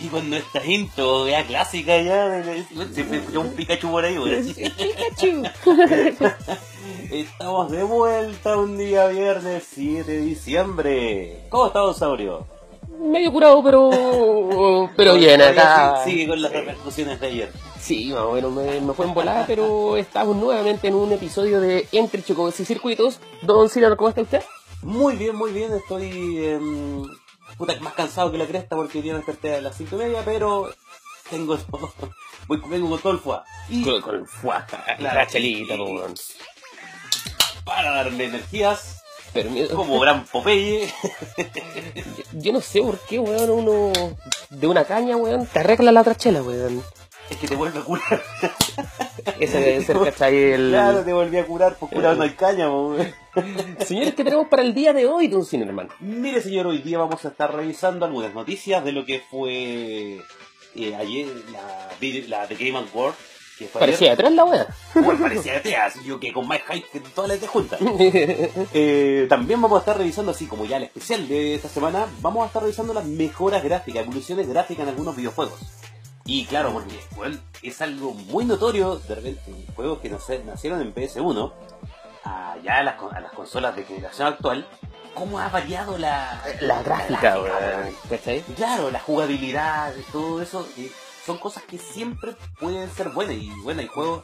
[0.00, 4.16] Y con nuestra intro ya clásica ya, de- siempre escucha un Pikachu por ahí.
[4.16, 5.42] Pikachu.
[7.10, 11.40] Estamos de vuelta un día viernes 7 de diciembre.
[11.48, 12.46] ¿Cómo estás, Saurio?
[13.00, 14.90] Medio curado, pero.
[14.96, 16.02] Pero bien, acá.
[16.04, 17.52] Sí, Sigue con las repercusiones de ayer.
[17.80, 21.60] Sí, más o menos me, me fue en volada, pero estamos nuevamente en un episodio
[21.60, 23.20] de Entre Chocos y Circuitos.
[23.42, 24.42] Don Ciro, ¿cómo está usted?
[24.82, 25.72] Muy bien, muy bien.
[25.74, 27.02] Estoy em,
[27.58, 30.72] puta, más cansado que la cresta porque me desperté a las 5 y media, pero
[31.28, 31.58] tengo
[32.48, 33.44] voy, vengo con todo el fuá.
[33.68, 35.02] Y Con, con el fuá, Claro.
[35.18, 35.76] la chelita,
[37.64, 39.02] para darle energías,
[39.34, 40.90] Pero como gran Popeye,
[42.32, 43.92] yo no sé por qué, weón, uno
[44.48, 46.82] de una caña, weón, te arregla la otra chela, weón.
[47.30, 48.22] Es que te vuelve a curar.
[49.40, 50.36] Ese debe ser, ¿cachai?
[50.36, 50.70] El...
[50.70, 53.14] Claro, te volví a curar, pues curado no hay weón.
[53.86, 55.90] Señores, ¿qué tenemos para el día de hoy, Don hermano?
[56.00, 60.20] Mire, señor, hoy día vamos a estar revisando algunas noticias de lo que fue
[60.74, 61.88] eh, ayer la,
[62.28, 63.14] la The Game Award.
[63.58, 64.20] Que fue Parecía ayer.
[64.20, 64.66] atrás la weá.
[64.94, 67.80] Bueno, parecía de teas, yo que con más hype que todas las de juntas.
[68.72, 72.44] Eh, también vamos a estar revisando, así como ya el especial de esta semana, vamos
[72.44, 75.58] a estar revisando las mejoras gráficas, evoluciones gráficas en algunos videojuegos.
[76.28, 80.94] Y claro, porque bueno, es algo muy notorio, de repente, en juegos que nacieron en
[80.94, 81.52] PS1,
[82.22, 84.68] a ya a las, a las consolas de generación actual,
[85.14, 87.38] cómo ha variado la, La gráfica.
[88.10, 88.42] ¿Cachai?
[88.56, 90.92] Claro, la jugabilidad, todo eso, eh,
[91.24, 93.36] son cosas que siempre pueden ser buenas.
[93.36, 94.22] Y bueno, hay juegos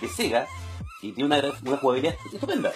[0.00, 0.48] de Sega
[1.02, 2.72] y tiene una, una jugabilidad estupenda.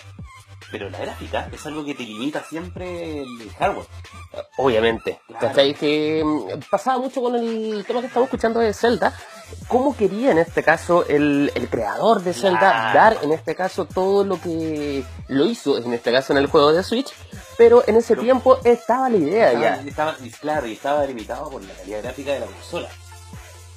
[0.70, 3.86] Pero la gráfica es algo que te limita siempre el hardware.
[4.58, 5.20] Obviamente.
[5.26, 5.54] Claro.
[5.78, 9.14] Que mm, pasaba mucho con el tema que estamos escuchando de Zelda.
[9.66, 12.58] ¿Cómo quería en este caso el, el creador de Zelda
[12.92, 12.98] Claro.
[12.98, 16.72] dar en este caso todo lo que lo hizo, en este caso en el juego
[16.74, 17.12] de Switch?
[17.56, 19.88] Pero en ese Pero- tiempo estaba la idea Estaba, ya.
[19.88, 22.88] estaba- claro, y estaba limitado por la calidad gráfica de la consola.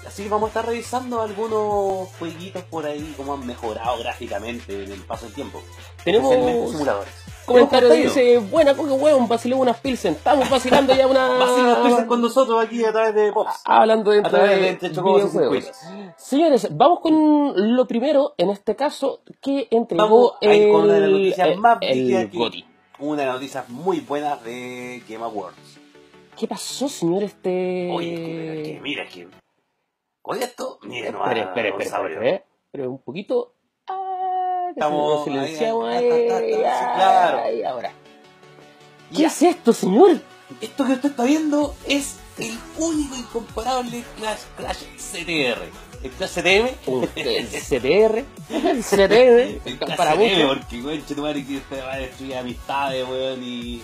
[0.06, 4.92] Así que vamos a estar revisando algunos jueguitos por ahí, cómo han mejorado gráficamente en
[4.92, 5.62] el paso del tiempo.
[6.04, 6.34] Tenemos
[6.72, 7.14] simuladores.
[7.46, 10.14] comentario que dice, buena coque hueón, vaciló unas pilsen.
[10.14, 11.28] Estamos vacilando ya una...
[11.38, 13.62] Vacilas Pilsen con nosotros aquí a través de Pops.
[13.64, 15.72] Hablando A dentro través de de Entre Chocobos y videojuegos.
[16.18, 20.94] Señores, vamos con lo primero, en este caso, que entregó Vamos a ir con una
[20.94, 22.66] de las el, noticias el- más el GOTY.
[23.00, 25.56] Una de las noticias muy buenas de Game Awards.
[26.38, 27.24] ¿Qué pasó, señor?
[27.24, 27.92] Este.
[27.94, 28.16] Oye,
[28.64, 29.28] que mira, que
[30.22, 33.54] con esto, mira, no Espere, espere, espere, espere, espere, espere un poquito.
[33.88, 36.54] Ah, Estamos silenciamos ahí, ahí.
[36.54, 37.38] sí, claro.
[37.44, 37.92] Ahí, ahora.
[39.12, 39.28] ¿Qué Ya.
[39.28, 40.20] es esto, señor?
[40.62, 45.62] Esto que usted está viendo es el único incomparable Clash, Clash CTR.
[46.04, 46.70] El Clash CTM.
[46.88, 48.26] Un- El CTR.
[48.50, 49.62] El CTR.
[49.66, 53.82] El Clash Para CTM, porque, weón, chetumare, que usted va a destruir amistades, weón, y...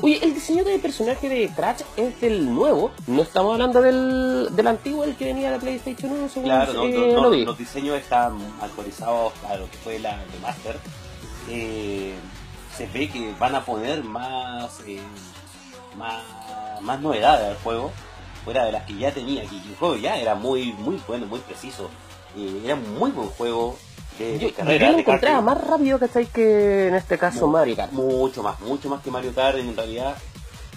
[0.00, 2.90] Oye, el diseño del personaje de Crash es del nuevo.
[3.06, 6.72] No estamos hablando del, del antiguo, el que venía de la PlayStation 1, según Claro,
[6.72, 7.44] no, eh, no, no, lo vi.
[7.44, 10.78] los diseños están actualizados a lo que fue la remaster.
[11.48, 12.14] Eh,
[12.76, 15.00] se ve que van a poner más, eh,
[15.96, 16.22] más,
[16.80, 17.92] más novedades al juego,
[18.44, 19.42] fuera de las que ya tenía.
[19.42, 21.90] Que el juego ya era muy, muy bueno, muy preciso.
[22.36, 23.76] Eh, era muy buen juego
[24.24, 24.90] de, de Yo, yo carrera.
[24.92, 26.26] lo encontraba más rápido ¿cachai?
[26.26, 27.92] que en este caso Mario Kart.
[27.92, 30.16] Mucho más, mucho más que Mario Kart en realidad.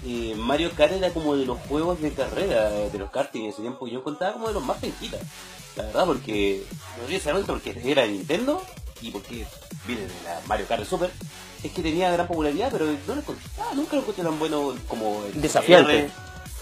[0.05, 3.61] eh, Mario Kart era como de los juegos de carrera de los karting en ese
[3.61, 3.87] tiempo.
[3.87, 5.21] Yo contaba como de los más penquitas.
[5.75, 6.63] La verdad, porque
[7.01, 8.61] no sé si porque era de Nintendo
[9.01, 9.45] y porque
[9.85, 11.11] viene de la Mario Kart Super.
[11.63, 14.75] Es que tenía gran popularidad, pero no lo encontré, ah, nunca lo encontré tan bueno
[14.87, 16.09] como el Desafiante.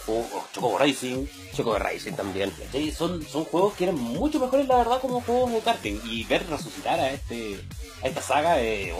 [0.07, 1.25] O, o Chocobo Racing.
[1.55, 2.51] Choco de Racing también.
[2.51, 2.91] ¿cachai?
[2.91, 5.99] Son, son juegos que eran mucho mejores, la verdad, como juegos de karting.
[6.05, 7.59] Y ver resucitar a este
[8.03, 8.93] a esta saga, eh,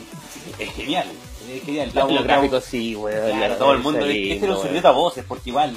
[0.58, 1.06] es genial.
[1.50, 1.90] Es genial.
[1.94, 3.36] Los, Vamos- gráficos sí, weón.
[3.36, 4.00] Claro, la- todo el mundo.
[4.00, 5.76] ese Este lindo, era un secreto a voces, porque igual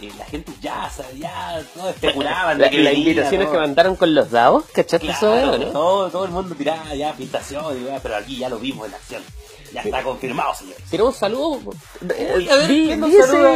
[0.00, 2.58] eh, la gente ya, sa- ya todos especulaban.
[2.60, 3.52] La- Las invitaciones todo.
[3.52, 5.66] que mandaron con los dados, ¿cachaste Claro, no?
[5.66, 7.64] todo, todo el mundo tiraba ya pintación,
[8.02, 9.22] pero aquí ya lo vimos en acción.
[9.76, 10.76] Ya está confirmado, señor.
[10.90, 11.60] Tenemos un saludo.
[12.34, 13.50] Oye, a ver, Di- ¿quién nos saluda?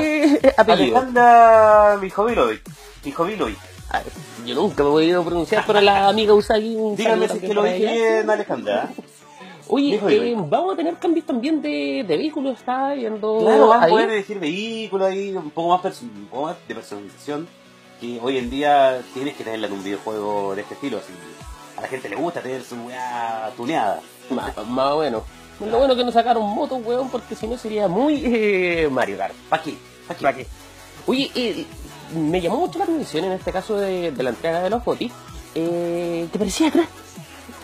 [0.56, 0.96] apellido.
[0.98, 2.62] Alejandra Mijovilovic.
[3.04, 3.58] Mijovilovic.
[3.90, 4.02] Ah,
[4.46, 6.74] Yo nunca me he podido pronunciar, pero la amiga Usagi.
[6.74, 8.90] saludo si es que lo dije bien, Alejandra.
[9.68, 13.86] Oye, eh, vamos a tener cambios también de, de vehículos, está viendo Claro, van a
[13.86, 17.48] poder elegir vehículos ahí, un poco, más un poco más de personalización
[18.00, 20.98] que hoy en día tienes que tenerla en un videojuego de este estilo.
[20.98, 21.12] Así.
[21.76, 24.00] A la gente le gusta tener su weá tuneada.
[24.30, 25.22] Más, más o menos.
[25.60, 29.34] Lo bueno que no sacaron motos, weón, porque si no sería muy eh, Mario Kart.
[29.48, 29.74] ¿Para qué?
[30.06, 30.22] ¿Para qué?
[30.24, 30.46] ¿Para qué?
[31.06, 31.66] Oye, eh,
[32.16, 35.10] me llamó mucho la atención en este caso de, de la entrega de los GOTY.
[35.54, 36.86] Eh, ¿Te parecía Crash?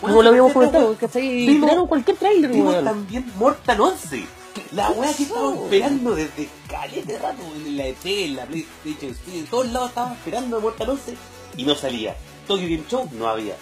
[0.01, 1.23] Como lo habíamos comentado, ¿cachai?
[1.47, 2.85] Tiraron cualquier trailer, Vimos weón.
[2.85, 4.25] también Mortal 11.
[4.73, 9.15] La weá que estaba esperando desde caleta de rato, en la ET, en la PlayStation,
[9.33, 11.15] en todos lados estaba esperando Mortal 11
[11.57, 12.15] y no salía.
[12.47, 13.55] Tokyo Game Show no había.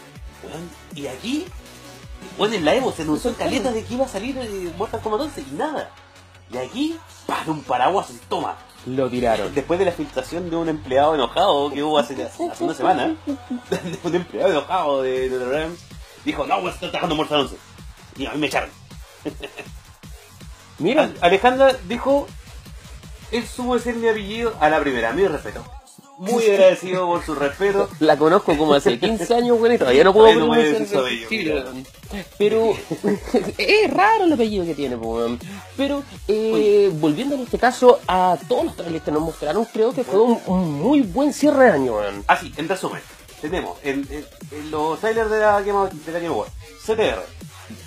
[0.95, 1.45] Y aquí,
[2.37, 5.01] bueno, en la Evo se anunció en caleta de que iba a salir eh, Mortal
[5.01, 5.91] Kombat 11 y nada.
[6.51, 8.55] Y aquí, para un paraguas y toma.
[8.85, 9.53] Lo tiraron.
[9.53, 13.15] Después de la filtración de un empleado enojado que hubo hace, hace una semana,
[14.03, 15.75] un empleado enojado de NetherRealm
[16.23, 17.57] dijo, no, voy a estar trabajando Mortal 11.
[18.17, 18.69] Y a mí me echaron.
[20.79, 22.27] Mira, Alejandra dijo,
[23.31, 25.63] él supo decir mi apellido a la primera, mi respeto.
[26.17, 27.89] Muy agradecido por su respeto.
[27.99, 31.51] la conozco como hace 15 años, güey, y todavía no puedo no pronunciar el- sí.
[32.37, 32.73] Pero
[33.57, 35.39] es raro el apellido que tiene, weón.
[35.75, 40.03] Pero eh, volviendo en este caso a todos los trailers que nos mostraron, creo que
[40.03, 42.23] fue un, un muy buen cierre de año, weón.
[42.27, 43.01] Así, en resumen,
[43.41, 46.49] tenemos en, en- en los trailers de la Game, de la Game Award,
[46.85, 47.23] CTR,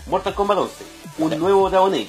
[0.09, 0.75] Mortal Kombat 11,
[1.19, 2.09] un nuevo Dragon Age.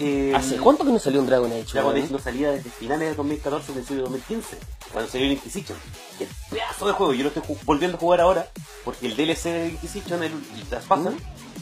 [0.00, 1.66] Eh, ¿Hace cuánto que no salió un Dragon Age?
[1.72, 1.96] Dragon?
[1.96, 4.56] Age no salía desde finales de 2014, principio de 2015,
[4.92, 5.78] cuando salió el Inquisition.
[6.18, 8.48] Qué pedazo de juego, yo lo estoy volviendo a jugar ahora,
[8.84, 11.16] porque el DLC de Inquisition, el, el Traspasan,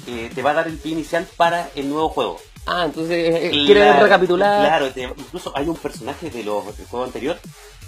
[0.06, 2.38] eh, te va a dar el pie inicial para el nuevo juego.
[2.67, 4.61] Ah, entonces eh, quiere Claro, recapitular.
[4.67, 7.38] Claro, te- incluso hay un personaje de los, del juego anterior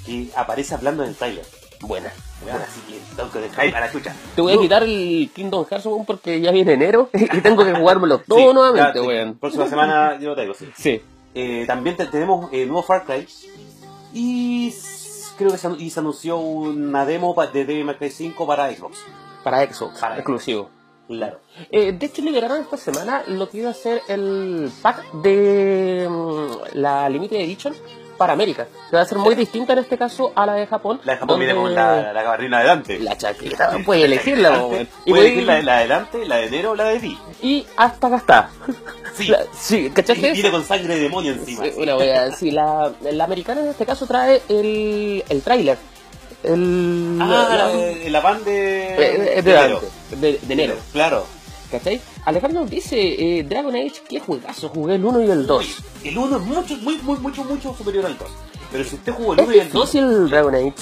[0.07, 1.45] que aparece hablando en el trailer.
[1.81, 2.09] Buena.
[2.09, 4.15] Así que tengo que dejar a la chucha.
[4.35, 7.75] Te voy a quitar el Kingdom Hearts weón, porque ya viene enero y tengo que
[7.75, 9.35] jugármelo todo Sí, nuevamente, weón.
[9.39, 10.69] Próxima semana yo lo traigo, sí.
[10.77, 11.01] Sí.
[11.35, 13.27] Eh, también te- tenemos eh, nuevo Far Cry.
[14.13, 14.75] Y
[15.39, 18.71] creo que se, anu- y se anunció una demo de Devil May Cry 5 para
[18.75, 18.99] Xbox.
[19.45, 20.69] Para Xbox, Para exclusivo.
[21.09, 21.41] Claro.
[21.73, 26.77] Eh, de hecho, liberaron esta semana lo que iba a ser el pack de mm,
[26.79, 27.75] la Limited Edition
[28.21, 28.67] para América.
[28.91, 31.01] Que va a ser muy distinta en este caso a la de Japón.
[31.05, 32.99] La de Japón viene con la, la gabardina adelante.
[32.99, 33.79] la chaqueta.
[33.87, 36.85] Puedes elegirla, Puedes puedes- elegir la, de- la de adelante, la de enero o la
[36.85, 37.19] de ti.
[37.41, 38.51] y hasta acá está.
[39.15, 39.29] Sí.
[39.29, 40.33] La- sí, Y ¿cachaste?
[40.33, 41.65] viene con sangre de demonio encima.
[41.65, 45.79] Sí, una wea, sí, la, la americana en este caso trae el, el tráiler.
[46.43, 49.81] El, Ah, la- la, van de, eh, de, de enero.
[50.11, 50.75] de- de enero.
[50.93, 51.27] Claro.
[51.71, 52.01] ¿Cachai?
[52.25, 55.67] Alejandro dice, eh, Dragon Age, qué juegazo, jugué el 1 y el 2.
[56.05, 58.29] El 1 es mucho, muy, muy, mucho, mucho superior al 2.
[58.71, 60.75] Pero si usted jugó el Es 1 y el 2, difícil el Dragon Age.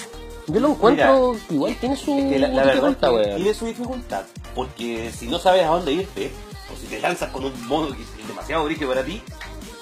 [0.48, 3.66] Yo lo encuentro que igual tiene su Es que la, la dificultad, es tiene su
[3.66, 4.24] dificultad.
[4.54, 6.30] Porque si no sabes a dónde irte,
[6.72, 9.22] o si te lanzas con un modo que es demasiado brillo para ti,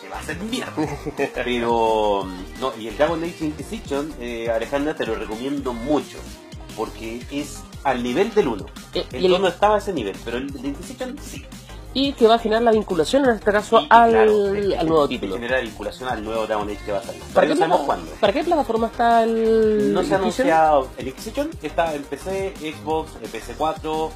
[0.03, 0.73] te va a hacer mierda.
[1.35, 2.27] Pero,
[2.61, 6.19] no, y el Dragon Age Inquisition, eh, Alejandra, te lo recomiendo mucho.
[6.77, 8.67] Porque es al nivel del 1.
[8.95, 11.45] Eh, y El el- 2 no estaba a ese nivel, pero el de Inquisition sí.
[11.95, 14.87] Y que va a generar la vinculación en este caso Y, al, claro, te- al
[14.87, 15.35] nuevo te título.
[15.37, 17.23] Genera vinculación al nuevo Dragon Age que va a salir.
[17.33, 18.11] ¿Para qué, no sabemos cuándo.
[18.21, 23.13] ¿Para qué plataforma está el No se ha anunciado el Inquisition, está en PC, Xbox,
[23.23, 24.11] en PC4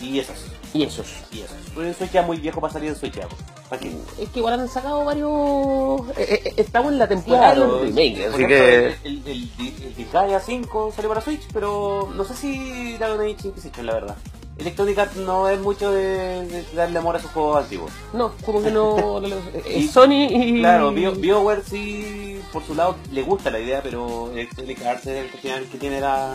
[0.00, 0.36] y esos.
[0.74, 1.06] Y esos.
[1.32, 1.54] Y eso.
[1.74, 3.26] Pero el Switch ya muy viejo para salir en Switch ya.
[3.68, 3.92] ¿Para qué?
[4.20, 6.08] Es que igual han sacado varios...
[6.18, 8.86] eh, eh, estamos en la temporada Claro, del remake, así ejemplo, que...
[9.04, 13.94] el, el, Disgaea 5 salió para Switch, pero no sé si Dragon Age Inquisition, la
[13.94, 14.16] verdad.
[14.58, 17.92] Electronic Arts no es mucho de, de darle amor a sus juegos antiguos.
[18.12, 19.20] No, como que no...
[19.24, 20.58] eh, Y- Sony y...
[20.60, 25.26] Claro, Bio, BioWare sí, por su lado, le gusta la idea, pero Electronic Arts es
[25.44, 26.34] el que tiene, la,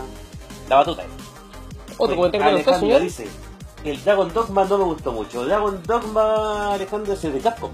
[0.68, 1.04] la batuta.
[1.98, 3.02] Otro comentario para usted, señor.
[3.02, 3.26] dice,
[3.84, 5.44] el Dragon Dogma no me gustó mucho.
[5.44, 7.70] Dragon Dogma, Alejandro, es el de Capcom.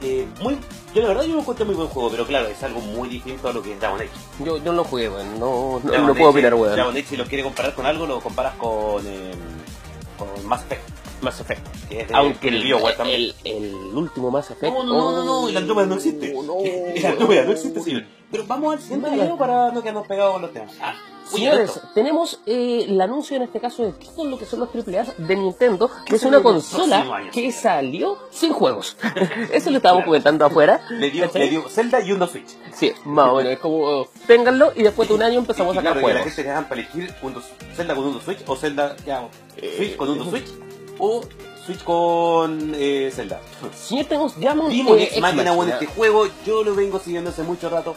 [0.00, 0.56] Eh, muy,
[0.94, 3.48] yo la verdad yo lo encuentro muy buen juego, pero claro, es algo muy distinto
[3.48, 4.10] a lo que es Dragon Age.
[4.44, 5.40] Yo, yo no lo jugué, weón.
[5.40, 6.74] No, no, no puedo opinar, weón.
[6.74, 9.32] Dragon Age, si lo quieres comparar con algo, lo comparas con, eh,
[10.16, 10.88] con Mass Effect,
[11.22, 11.66] Mass Effect.
[11.88, 13.20] que es de, Aunque el, BioWare también.
[13.20, 14.72] el, el último Mass Effect...
[14.72, 16.32] No, no, no, no, no, el Andrómeda no existe.
[16.36, 16.58] Oh, no.
[16.62, 18.04] El Andrómeda no existe, señor.
[18.30, 20.72] Pero vamos al siguiente video para no quedarnos pegados con los temas.
[20.80, 20.94] Ah,
[21.30, 25.14] Señores, tenemos eh, el anuncio en este caso de todo lo que son los AAA
[25.18, 28.96] de Nintendo, que ¿Qué es una consola que salió sin juegos.
[29.52, 30.80] Eso lo estábamos comentando afuera.
[30.90, 31.42] le dio, ¿cachai?
[31.42, 32.48] le dio Zelda y uno Switch.
[32.74, 35.80] Sí, más o menos, es como, ténganlo y después de un año empezamos Y a
[35.82, 36.34] sacar claro, que la juegos.
[36.34, 37.44] gente te dejan para elegir un dos-
[37.76, 39.30] Zelda con un Switch o Zelda ¿qué hago?
[39.56, 40.46] Eh, Switch con un Switch
[40.98, 41.20] o
[41.64, 43.40] Switch con eh, Zelda.
[43.76, 47.42] Señor, tenemos Diamond Vimos eh, Ex Machina bueno este juego, yo lo vengo siguiendo hace
[47.42, 47.94] mucho rato.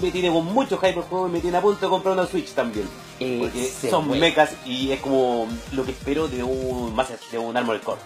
[0.00, 2.26] Me tiene con mucho hype el juego y me tiene a punto de comprar una
[2.26, 2.88] Switch también.
[3.18, 4.20] Porque son güey.
[4.20, 8.00] mechas y es como lo que espero de un más de un Armored Core.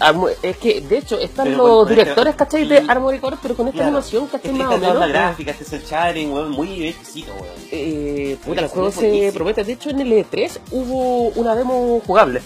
[0.00, 2.66] Armo- Es que, de hecho, están Pero los con directores, esta- ¿cachai?
[2.68, 3.88] De Armored Core, pero con esta Claro.
[3.88, 4.50] animación, ¿cachai?
[4.50, 4.98] Este Más o menos.
[4.98, 5.82] la gráfica, este es el
[6.30, 7.46] weón, muy exquisito, weón.
[7.70, 9.64] Eh, puta, el juego se promete.
[9.64, 12.42] De hecho, en el E3 hubo una demo jugable.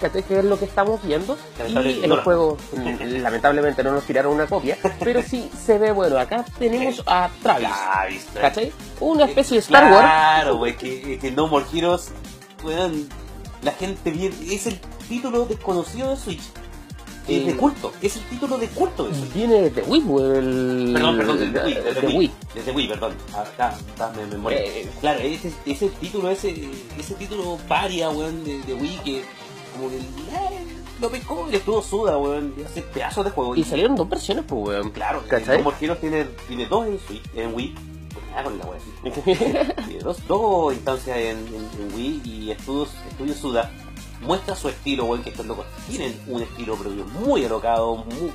[0.00, 0.22] ¿Cachai?
[0.24, 1.36] Que es lo que estamos viendo.
[1.68, 2.56] Y no el la- juego,
[3.00, 4.76] lamentablemente, no nos tiraron una copia.
[5.00, 6.18] Pero sí se ve bueno.
[6.18, 7.68] Acá tenemos a Travis.
[7.68, 8.40] Ya, viste.
[8.40, 8.72] ¿Cachai?
[9.00, 10.00] Una especie de Star Wars.
[10.00, 12.10] Claro, güey, que, que No More Heroes,
[12.62, 13.08] weón,
[13.62, 16.42] la gente bien, es el título desconocido de Switch.
[17.28, 19.20] Es de culto, es el título de culto eso.
[19.34, 20.00] Viene de Wii,
[20.36, 20.90] el...
[20.94, 22.16] Perdón, perdón, desde Wii, de, desde de Wii.
[22.18, 22.32] Wii.
[22.54, 23.14] Desde Wii, perdón.
[23.36, 24.54] Acá, está, me, me morí.
[24.56, 26.54] Eh, Claro, ese, ese título, ese,
[26.96, 29.24] ese título paria, weón, de, de Wii que
[29.76, 29.98] como que
[31.00, 33.54] lo pescó y le estuvo suda, weón, y hace pedazos de juego.
[33.54, 34.90] Y salieron dos versiones, pues, weón.
[34.90, 35.62] Claro, ¿Cachai?
[35.80, 37.74] Heroes tiene, tiene dos en, Switch, en Wii.
[38.14, 39.20] Pues nada con la así.
[39.88, 43.70] Tiene dos, dos instancias en, en- en Wii y Estudios, Estudios Suda
[44.22, 48.32] muestra su estilo, weón, que estos locos tienen un estilo propio muy alocado, muy,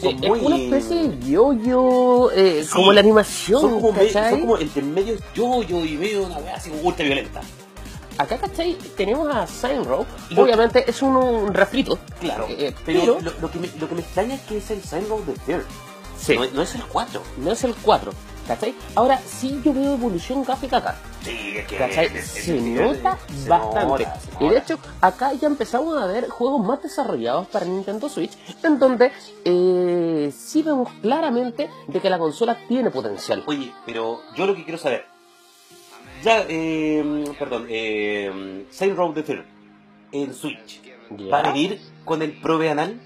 [0.00, 0.40] Sí, son es muy...
[0.40, 5.16] una especie de yo-yo, eh, Sí, como la animación, son como, son como entre medio
[5.34, 7.42] yo-yo y medio una wea así como ultra violenta.
[8.20, 8.74] Acá, ¿cachai?
[8.96, 10.04] Tenemos a Sign Row.
[10.30, 11.98] Lo- Obviamente es un, un refrito.
[12.20, 14.70] Claro, Eh, pero, pero lo, lo que me, lo que me extraña es que es
[14.70, 15.64] el Sign Road de Third.
[16.18, 16.36] Sí.
[16.36, 17.22] No, no es el 4.
[17.38, 18.12] no es el 4.
[18.46, 18.74] ¿Cachai?
[18.96, 20.96] Ahora sí yo veo evolución gráfica acá.
[21.22, 22.06] Sí, es que ¿Cachai?
[22.06, 24.04] es- es- Se nota bastante.
[24.38, 28.32] se Y de hecho, acá ya empezamos a ver juegos más desarrollados para Nintendo Switch,
[28.64, 29.12] en donde
[29.44, 33.44] eh, sí vemos claramente de que la consola tiene potencial.
[33.46, 35.06] Oye, pero yo lo que quiero saber.
[36.22, 39.44] Ya, eh, perdón, eh, Saint Road the Third
[40.12, 40.80] en Switch.
[41.16, 41.28] ¿Ya?
[41.30, 43.00] ¿Va a venir con el Probe Anal?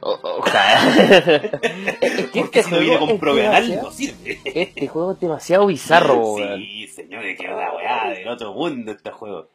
[0.00, 0.94] O- ojalá.
[2.00, 4.40] es que Porque este si no viene con Probe Anal no sirve.
[4.44, 6.60] Este juego es demasiado bizarro, weón.
[6.60, 9.48] Sí, señores, que una weá del otro mundo este juego.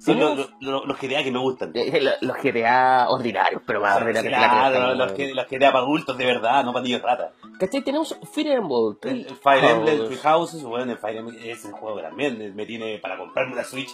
[0.00, 1.72] Son los, los, los, los GTA que me gustan.
[1.74, 4.38] Eh, lo- Los GTA ordinarios, pero más ordinarios que la
[4.70, 5.16] Claro, los, weón.
[5.16, 7.32] que, los GTA para adultos de verdad, no para niños rata.
[7.58, 7.82] ¿Cachai?
[7.82, 8.96] Tenemos Fire Emblem.
[9.02, 10.08] El, el Fire Emblem, House.
[10.08, 13.54] Three Houses, bueno, el Fire Emblem es el juego que también me tiene para comprarme
[13.56, 13.90] la Switch.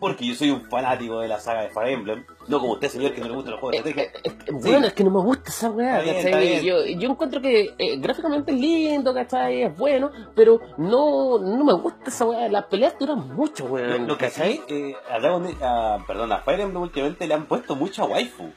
[0.00, 2.24] Porque yo soy un fanático de la saga de Fire Emblem.
[2.48, 4.20] No como usted, señor, que no le gustan los juegos de Eh, estrategia.
[4.32, 6.64] eh, eh, Bueno, es que no me gusta esa weá, ¿cachai?
[6.64, 9.62] Yo, yo encuentro que eh, gráficamente es lindo, ¿cachai?
[9.64, 12.48] Es bueno, pero no, no me gusta esa weá.
[12.48, 14.06] Las peleas duran mucho, weón.
[14.06, 14.60] lo que ¿cachai?
[14.66, 18.50] sí, a, Dragon- a- perdón, a Fire Emblem últimamente le han puesto mucha waifu.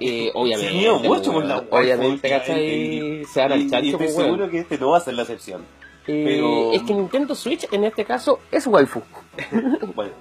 [0.00, 0.70] Eh, obviamente.
[0.70, 3.24] Sí, mucho con la Obviamente, ¿cachai?
[3.24, 5.62] Se al chancho, estoy pues, seguro que este no va a ser la excepción.
[6.06, 9.02] Eh, pero- Es que Nintendo Switch, en este caso, es waifu.
[9.94, 10.12] bueno,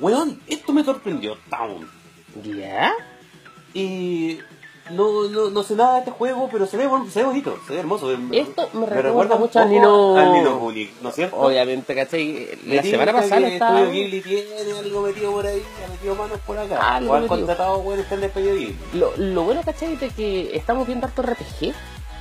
[0.00, 1.88] weón, esto me sorprendió, Town.
[2.44, 2.92] ¿Ya?
[3.74, 4.38] Y
[4.90, 7.74] no, no, no sé nada de este juego, pero se ve, se ve bonito, se
[7.74, 8.10] ve hermoso.
[8.32, 11.36] Esto me recuerda un mucho al Nino- al Nino Kuni, ¿no es cierto?
[11.36, 12.48] Obviamente, ¿cachai?
[12.64, 13.80] Me La semana pasada estaba...
[13.82, 16.94] Estudio Ghibli tiene algo metido por ahí, ha metido manos por acá.
[16.96, 18.76] Algo o han contratado buenos que han despedido Ghibli.
[18.94, 19.96] Lo, lo bueno, ¿cachai?
[19.96, 21.74] De que estamos viendo harto RPG,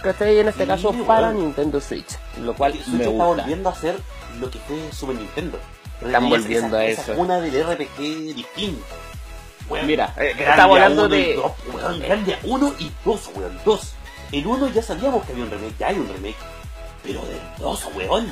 [0.03, 0.39] ¿cachai?
[0.39, 1.05] En este Sí, caso weón.
[1.05, 3.25] para Nintendo Switch, lo cual Switch me está gusta.
[3.43, 3.95] volviendo a ser
[4.41, 5.57] lo que fue Super Nintendo.
[6.01, 7.11] Están Esa- volviendo a esa, eso.
[7.13, 8.85] Esa cuna del RPG distinto.
[9.69, 11.33] Weón, Mira, eh, estamos hablando uno y de...
[11.35, 13.93] dos, weón, Grandia 1 y 2, weón, 2.
[14.31, 16.35] El 1 ya sabíamos que había un remake, ya hay un remake.
[17.03, 18.31] Pero del 2, weón.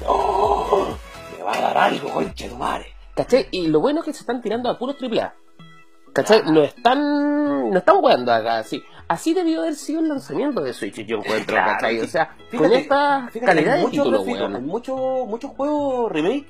[0.00, 0.98] No,
[1.38, 2.86] me va a dar algo, concha de tu madre.
[3.14, 3.48] ¿Cachai?
[3.50, 5.34] Y lo bueno es que se están tirando a puros AAA.
[6.12, 6.42] ¿Cachai?
[6.50, 8.82] No están, no están jugando acá, así.
[9.08, 12.00] Así debió haber sido el lanzamiento de Switch, yo encuentro, Claro, ¿cachai?
[12.00, 14.66] O sea, Fíjate, con esta Fíjate, calidad hay de muchos título, hay weón.
[14.66, 14.98] muchos
[15.28, 16.46] muchos juegos remake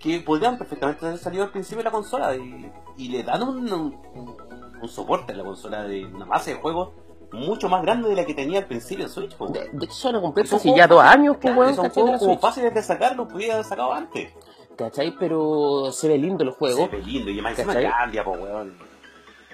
[0.00, 3.72] que podrían perfectamente haber salido al principio de la consola y, y le dan un,
[3.72, 4.36] un,
[4.82, 6.90] un soporte a la consola de una base de juegos
[7.32, 9.36] mucho más grande de la que tenía al principio el Switch.
[9.36, 13.14] De, de hecho, casi juegos ya dos años, pues, claro, son como fáciles de sacar,
[13.14, 14.32] los podía haber sacado antes.
[14.76, 15.14] ¿Cachai?
[15.18, 16.86] Pero se ve lindo el juego.
[16.86, 18.74] Se ve lindo y más encima cambia, po, weón.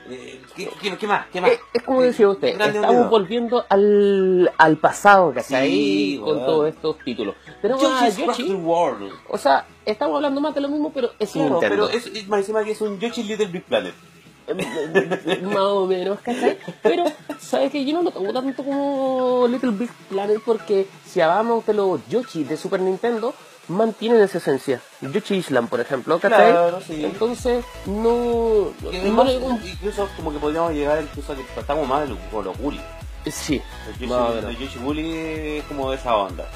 [0.08, 1.26] Eh, ¿qué, qué, qué más?
[1.32, 1.50] ¿Qué más?
[1.50, 3.08] Eh, es como decía usted, estamos unido.
[3.10, 5.68] volviendo al, al pasado, ¿cachai?
[5.70, 7.34] Sí, con todos estos títulos.
[7.60, 9.12] Crafted Yoshi, World.
[9.28, 11.88] o sea, estamos hablando más de lo mismo, pero es Claro, Nintendo.
[11.88, 13.94] pero es, es más encima que es un Yoshi's Little Big Planet.
[15.42, 16.56] más o menos, ¿cachai?
[16.82, 17.04] Pero,
[17.40, 21.74] ¿sabes que Yo no lo tomo tanto como Little Big Planet porque si hablamos de
[21.74, 23.34] los Yoshi de Super Nintendo,
[23.68, 24.80] mantienen esa esencia.
[25.00, 26.50] Yoshi Island, por ejemplo, ¿cachai?
[26.52, 27.04] Claro, sí.
[27.04, 28.72] Entonces, no...
[29.12, 29.32] Más-
[29.64, 32.80] incluso como que podríamos llegar incluso a que tratamos más de con los Bully.
[33.26, 33.60] Sí,
[34.00, 36.48] El Yoshi, Bully es como de esa onda.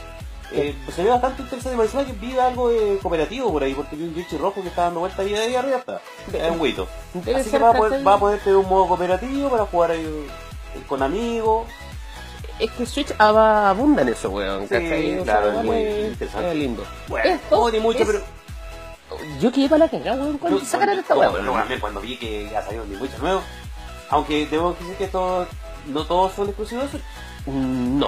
[0.52, 3.72] Eh, pues se ve bastante interesante, me encima que vi algo de cooperativo por ahí,
[3.72, 6.00] porque vi un Yoshi rojo que está dando vueltas y ahí arriba está.
[6.32, 6.88] Es un huito.
[7.36, 10.00] Así que va a, poder, va a poder tener un modo cooperativo para jugar ahí,
[10.00, 11.68] eh, con amigos.
[12.60, 14.62] Es que Switch abunda en eso, weón.
[14.62, 15.18] Sí, ¿cachai?
[15.18, 16.48] O claro, sea, es muy vale, interesante.
[16.50, 16.84] Es lindo.
[17.08, 18.20] Bueno, Esto no mucho, es- pero.
[19.40, 21.32] Yo quedé para la cagada, weón, cuando sacaran esta weón.
[21.46, 23.42] bueno, cuando vi que ya salió un Witcher nuevo.
[24.10, 25.48] Aunque debo decir que todos,
[25.86, 26.86] no todos son exclusivos.
[27.46, 28.00] Mm,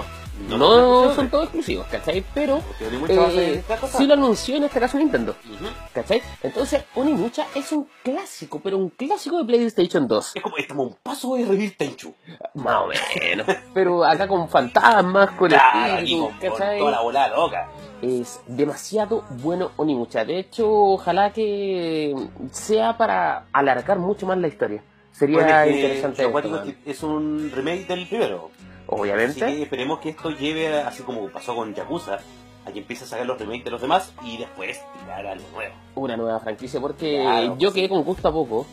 [0.49, 2.23] No, No no, son todos exclusivos, ¿cachai?
[2.33, 2.59] Pero
[3.07, 3.63] eh,
[3.95, 5.65] sí lo anunció en este caso Nintendo, Ujú.
[5.93, 6.21] ¿cachai?
[6.41, 10.31] Entonces, Onimucha es un clásico, pero un clásico de PlayStation 2.
[10.35, 12.13] Es como, estamos un paso de revivir Tenchu.
[12.55, 12.87] Más o
[13.19, 13.47] menos.
[13.73, 17.69] pero acá con fantasmas, con Claro, espíritus, con, toda la volada loca.
[18.01, 20.25] es demasiado bueno Onimucha.
[20.25, 22.15] De hecho, ojalá que
[22.51, 24.83] sea para alargar mucho más la historia.
[25.11, 26.25] sería Bueno, es que interesante.
[26.25, 28.49] esto, es un remake del primero.
[28.93, 29.39] Así Obviamente.
[29.39, 32.19] que esperemos que esto lleve, a- así como pasó con Yakuza,
[32.65, 35.73] a que empiece a sacar los remakes de los demás y después tirar algo nuevo.
[35.95, 37.75] Una nueva franquicia, porque Claro, yo sí.
[37.75, 38.65] quedé con gusto a poco.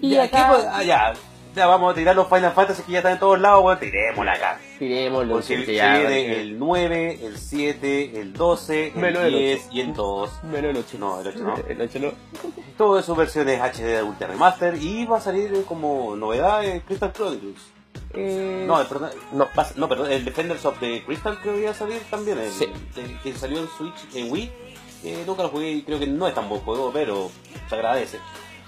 [0.00, 0.66] Y Ya, acá ¿qué pues?
[0.70, 1.12] Ah, ya,
[1.54, 4.32] ya vamos a tirar los Final Fantasy que ya están en todos lados, weón, tirémosla
[4.32, 4.58] acá.
[4.78, 9.80] tiremoslo, Porque viene porque- el 9, el 7, el 12, Menos el el 10 y
[9.82, 10.42] el 2.
[10.44, 10.96] Menos el 8.
[10.98, 11.54] No, el 8 no.
[11.68, 12.12] El 8 no.
[12.78, 17.12] Todo eso versiones HD de Ultra Remaster y va a salir como novedad el Crystal
[17.12, 17.60] Chronicles.
[18.14, 19.48] Eh, No, el, perdón, no.
[19.76, 22.66] no, perdón, el Defenders of the Crystal creo que iba a salir también, el, Sí.
[22.96, 24.52] el que salió en Switch, en Wii.
[25.26, 27.30] Nunca lo jugué y creo que no es tan buen juego, pero
[27.68, 28.18] se agradece,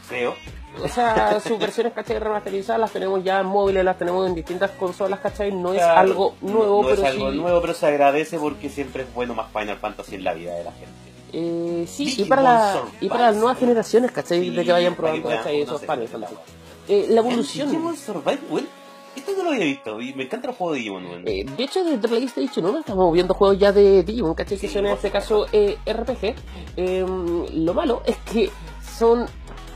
[0.09, 0.35] creo.
[0.83, 2.19] O sea, sus versiones, ¿cachai?
[2.19, 5.53] Remasterizadas las tenemos ya en móviles, las tenemos en distintas consolas, ¿cachai?
[5.53, 7.37] No es algo nuevo, no, no pero es algo sí.
[7.39, 10.65] nuevo, pero se agradece porque siempre es bueno más Final Fantasy en la vida de
[10.65, 10.93] la gente.
[11.35, 14.41] Eh, sí, y para, la, y para las nuevas generaciones, ¿cachai?
[14.41, 15.61] Sí, de que vayan probando, ¿cachai?
[15.63, 16.03] Esos claro.
[16.07, 16.29] ¿cachai?
[16.89, 17.69] Eh, la evolución.
[17.69, 18.39] Digimon Survive,
[19.17, 21.23] Esto no lo había visto y me encanta el juego de Digimon, weón.
[21.29, 24.59] Eh, de hecho, desde PlayStation 1 estamos viendo juegos ya de Digimon, ¿cachai?
[24.59, 26.35] Que Sí, son en este caso eh, RPG.
[26.77, 27.05] Eh,
[27.55, 28.51] lo malo es que
[28.99, 29.27] son.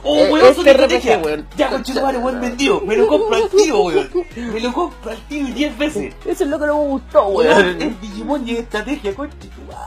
[0.05, 1.17] ¡Oh, eh, weón, este su estrategia!
[1.19, 1.49] RPG, weón.
[1.57, 2.81] Ya, conchetumare, weón, vendido.
[2.81, 4.11] Me lo compro al tío, weón.
[4.37, 6.15] Me lo compro al tío 10 veces.
[6.25, 9.81] Eso es lo que no me gustó, Weón, el Digimon y estrategia, conchetumare.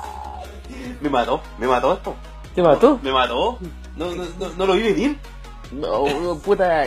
[1.01, 2.15] Me mató, me mató esto.
[2.53, 2.99] ¿Te mató?
[3.01, 3.57] Me mató.
[3.95, 5.17] No, no, no, no lo vi venir.
[5.71, 6.85] No, no, puta,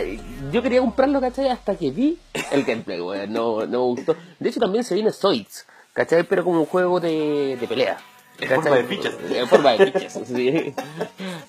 [0.51, 1.47] yo quería comprarlo, ¿cachai?
[1.49, 2.19] Hasta que vi
[2.51, 4.15] el gameplay, weón, no, no me gustó.
[4.39, 6.23] De hecho, también se viene Zoids, ¿cachai?
[6.23, 7.97] Pero como un juego de, de pelea.
[8.39, 9.13] En forma de fichas.
[9.29, 10.73] En forma de fichas, sí.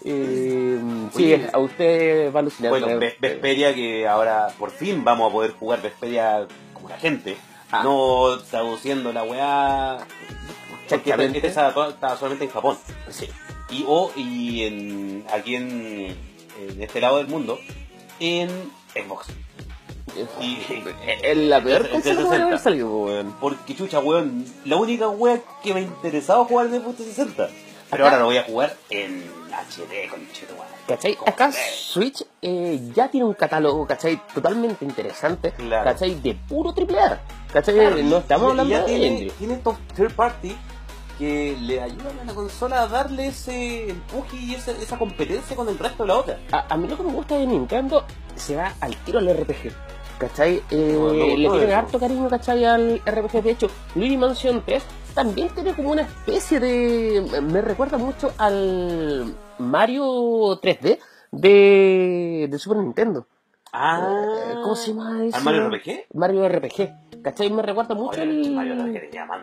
[0.05, 0.79] Eh,
[1.15, 2.71] sí, a usted va a alucinar.
[2.71, 7.37] Bueno, Vesperia que ahora por fin vamos a poder jugar Vesperia como la gente.
[7.73, 7.83] Ah.
[7.83, 10.07] No traduciendo la weá.
[10.89, 12.77] Porque estaba, estaba solamente en Japón.
[13.09, 13.29] Sí.
[13.71, 16.15] Y o y en, aquí en,
[16.59, 17.59] en este lado del mundo
[18.21, 18.49] en
[18.95, 19.27] Xbox.
[20.41, 20.59] Y,
[21.23, 22.29] Es la peor consola que 360.
[22.29, 23.35] puede haber salido, weón.
[23.41, 27.49] porque chucha, weón, la única wea que me interesaba jugar en Xbox 360.
[27.91, 30.75] Pero Acá- ahora lo voy a jugar en HD con weón.
[30.87, 31.17] ¿Cachai?
[31.27, 34.21] Acá Switch eh, ya tiene un catálogo, ¿cachai?
[34.35, 35.85] Totalmente interesante, Claro.
[35.85, 36.15] ¿cachai?
[36.17, 37.21] De puro triple A,
[37.53, 37.75] ¿cachai?
[37.75, 39.61] Claro, no estamos hablando ya de tiene, tiene
[39.97, 40.55] third party
[41.19, 45.69] que le ayudan a la consola a darle ese empuje y esa, esa competencia con
[45.69, 46.39] el resto de la otra.
[46.53, 49.73] A, a mí lo que me gusta de Nintendo se va al tiro al RPG.
[50.19, 50.63] ¿Cachai?
[50.71, 52.65] Eh, le tiene harto cariño, ¿cachai?
[52.65, 53.43] Al RPG.
[53.43, 54.83] De hecho, Luigi Mansion 3
[55.15, 57.41] también tiene como una especie de.
[57.43, 60.05] Me recuerda mucho al Mario
[60.61, 60.99] 3D
[61.33, 63.27] de, de Super Nintendo.
[63.73, 64.09] Ah,
[64.53, 65.37] Eh, ¿Cómo se llama eso?
[65.37, 66.07] ¿Al Mario RPG?
[66.15, 67.23] Mario RPG.
[67.23, 67.51] ¿Cachai?
[67.51, 68.51] Me recuerda mucho Oye, al.
[68.53, 69.41] Mario RPG más.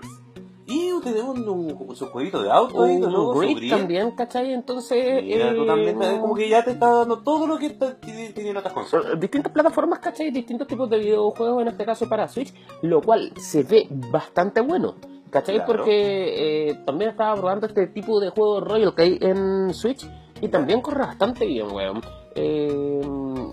[0.72, 4.54] Y tenemos su jueguito de auto ahí, un también, ¿cachai?
[4.54, 4.98] Entonces.
[4.98, 9.20] Eh, eh, como que ya te está dando todo lo que tienen otras consolas.
[9.20, 10.32] distintas plataformas, ¿cachai?
[10.32, 14.96] Distintos tipos de videojuegos, en este caso para Switch, lo cual se ve bastante bueno,
[15.30, 15.56] ¿cachai?
[15.56, 15.74] Claro.
[15.74, 20.08] Porque eh, también estaba probando este tipo de juego Royal que hay en Switch
[20.40, 22.02] y también corre bastante bien, weón.
[22.34, 23.02] Eh,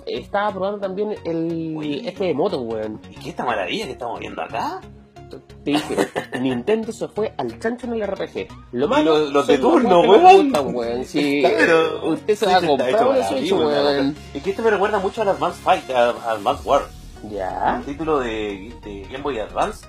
[0.07, 2.09] estaba probando también el Oye.
[2.09, 3.01] este de moto, weón.
[3.11, 4.81] ¿Y qué esta maravilla que estamos viendo acá?
[5.29, 6.09] Te dije,
[6.41, 8.49] Nintendo se fue al chancho en el RPG.
[8.73, 10.53] Lo malo los- los de turno, weón.
[10.75, 11.05] weón.
[11.05, 12.09] Sí, Claro.
[12.11, 14.17] usted se va a comprar una Switch, weón.
[14.35, 16.83] Es que este me recuerda mucho al Advance Fight, al Advance War.
[17.31, 17.77] Ya.
[17.81, 19.87] Un título de, de Game Boy Advance.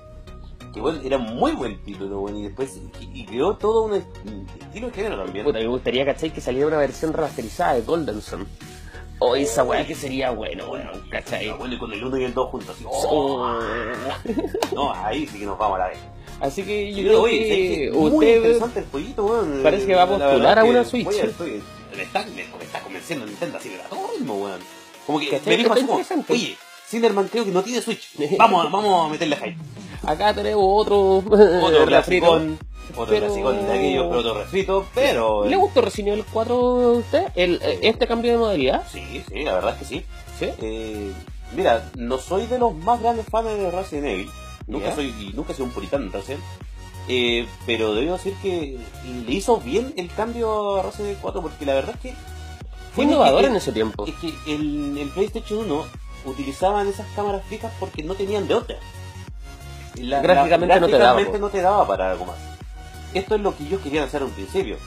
[0.74, 4.08] Que bueno, era muy buen título, bueno, y después y, y creó todo un, est-
[4.26, 5.44] un estilo de género también.
[5.44, 6.32] Puta, me gustaría, ¿cachai?
[6.32, 8.46] Que saliera una versión remasterizada de Golden Sun.
[9.22, 11.50] O esa weá que sería bueno, weón, ¿cachai?
[11.52, 12.76] Bueno, y con el 1 y el 2 juntos.
[12.76, 13.60] así, oh,
[14.74, 15.98] no, ahí sí que nos vamos a la vez.
[16.40, 19.60] Así que yo creo oye, que es muy usted interesante el jueguito, weón.
[19.62, 21.04] parece que va a La postular a que una Switch.
[21.06, 21.62] voy estoy-
[21.98, 24.60] me, está, me, me está convenciendo Nintendo así de todo ritmo, weón.
[25.06, 28.08] Como que me dijo así como, oye, Cinderman creo que no tiene Switch.
[28.38, 29.58] Vamos, a- vamos a meterle hype.
[30.04, 32.42] acá tenemos otro Otro refrito.
[32.94, 35.46] Otro Pero- clasicón de aquellos, pero otro refrito, pero...
[35.46, 37.28] ¿Le gustó Resident Evil 4 a usted?
[37.36, 38.84] El, eh, ¿Este cambio de modalidad?
[38.92, 40.06] Sí, sí, la verdad es que sí.
[40.40, 40.50] Sí.
[40.62, 41.12] Eh,
[41.56, 44.30] mira, no soy de los más grandes fans de Resident Evil.
[44.68, 46.44] Nunca soy y nunca he sido un puritano en Resident.
[47.08, 48.78] Eh, pero debo decir que
[49.26, 52.14] le hizo bien el cambio a Resident Evil 4 porque la verdad es que
[52.94, 54.06] Fue innovador en ese tiempo.
[54.06, 55.86] es que el, el PlayStation 1
[56.26, 58.76] utilizaban esas cámaras fijas porque no tenían de otra.
[59.96, 62.36] La- Gráficamente la- no te daba, gráficamente no te daba para algo más.
[63.14, 64.78] Esto es lo que ellos querían hacer a un principio.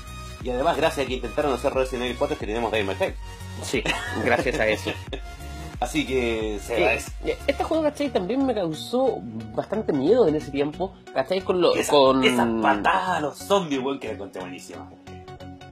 [0.43, 3.15] Y además, gracias a que intentaron hacer Resident Evil 4 es que tenemos May Cry.
[3.63, 3.83] Sí,
[4.25, 4.91] gracias a eso.
[5.81, 7.13] Así que se agradece.
[7.25, 8.09] eh, este juego, ¿cachai?
[8.11, 9.19] También me causó
[9.53, 11.41] bastante miedo en ese tiempo, ¿cachai?
[11.41, 12.23] Con lo, Esa, con...
[12.23, 14.89] Esas patadas a los zombies, weón, que la encontré buenísima.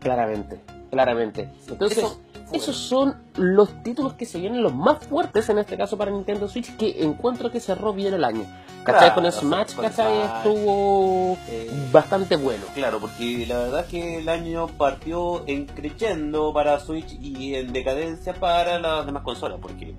[0.01, 0.61] Claramente,
[0.91, 1.49] claramente.
[1.69, 2.21] Entonces, Eso
[2.53, 6.49] esos son los títulos que se vienen los más fuertes en este caso para Nintendo
[6.49, 8.45] Switch que encuentro que cerró bien el año.
[8.85, 9.13] ¿Cachai?
[9.13, 10.15] Claro, con Smash, con ¿cachai?
[10.15, 10.37] Smash.
[10.39, 12.65] Estuvo Eh, bastante bueno.
[12.75, 17.73] Claro, porque la verdad es que el año partió en creciendo para Switch y en
[17.73, 19.95] decadencia para las demás consolas, porque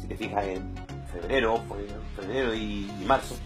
[0.00, 0.74] si te fijas en
[1.12, 1.86] febrero, fue
[2.16, 3.36] febrero y, y marzo,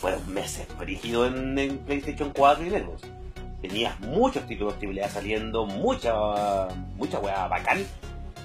[0.00, 3.02] fueron meses brígidos en, en PlayStation 4 y Xbox.
[3.60, 7.84] Tenías muchos títulos AAA saliendo, mucha, mucha weá bacán.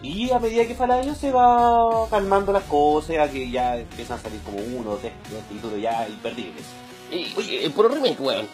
[0.04, 3.78] Y a medida que fue el año se va calmando las cosas, a que ya
[3.78, 5.14] empiezan a salir como uno o tres
[5.50, 6.66] títulos ya imperdibles.
[7.10, 8.48] Y, y- puro remake, weón.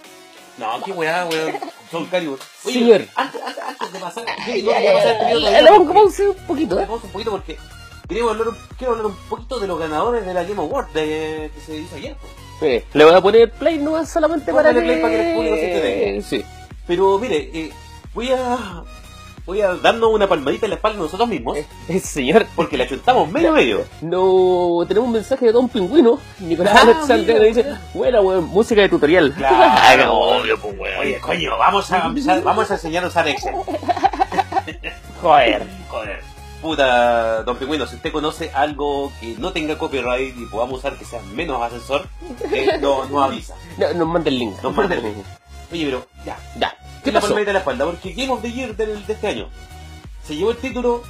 [0.59, 1.55] No, qué weá, weón.
[1.89, 2.37] Soul Calibur.
[2.65, 3.01] Oye, Señor.
[3.15, 4.25] Antes, antes, antes de pasar,
[4.61, 6.85] yo pasar el periodo vamos a un poquito, ¿eh?
[6.85, 7.57] Vamos un poquito porque
[8.29, 11.77] hablar, quiero hablar un poquito de los ganadores de la Game Award de, que se
[11.77, 12.15] hizo ayer.
[12.59, 12.83] pues.
[12.93, 14.81] Le voy a poner play no solamente para que...
[14.81, 16.21] play para que el público se entere.
[16.23, 16.43] Sí.
[16.85, 17.71] Pero mire, eh,
[18.13, 18.83] voy a
[19.49, 21.57] voy a darnos una palmadita en la espalda nosotros mismos
[21.87, 23.83] Eh, señor, porque la chuntamos medio medio.
[24.01, 26.19] no tenemos un mensaje de Don Pingüino.
[26.39, 29.33] Nicolás Ah, Alexander dice, buena weón, música de tutorial.
[29.35, 30.99] Claro, obvio, pues weón.
[30.99, 32.11] Oye, coño, vamos a,
[32.43, 33.55] vamos a enseñar a usar Excel.
[35.21, 35.63] Joder.
[35.89, 36.19] Joder.
[36.61, 41.05] Puta, don Pingüino, si usted conoce algo que no tenga copyright y podamos usar que
[41.05, 42.07] sea menos ascensor,
[42.51, 43.55] eh, no, no avisa.
[43.79, 44.61] No, nos manda el link.
[44.61, 45.15] Nos manda el link.
[45.71, 46.75] Oye, pero ya, Ya.
[47.03, 47.37] ¿Qué pasó?
[47.37, 49.47] en la espalda, porque Game of the Year del- de este año
[50.25, 51.01] se llevó el título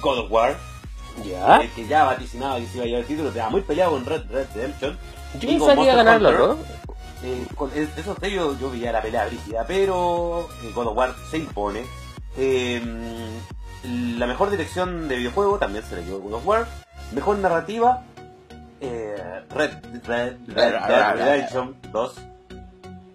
[0.00, 0.56] God of War,
[1.24, 1.56] Ya.
[1.58, 4.04] el que ya vaticinaba que se iba a llevar el título, estaba muy peleado con
[4.06, 4.98] Red Red Redemption.
[5.40, 6.46] Yo y con pensaría Monster ganarlo.
[6.54, 6.58] ¿no?
[7.24, 11.14] Eh, con es- esos tres yo, veía la pelea brígida, pero eh, God of War
[11.30, 11.84] se impone.
[12.36, 12.82] Eh,
[14.18, 16.66] la mejor dirección de videojuego también se la llevó God of War.
[17.12, 18.02] Mejor narrativa,
[18.80, 19.70] eh, Red,
[20.04, 22.14] Red, Red Dead Redemption 2.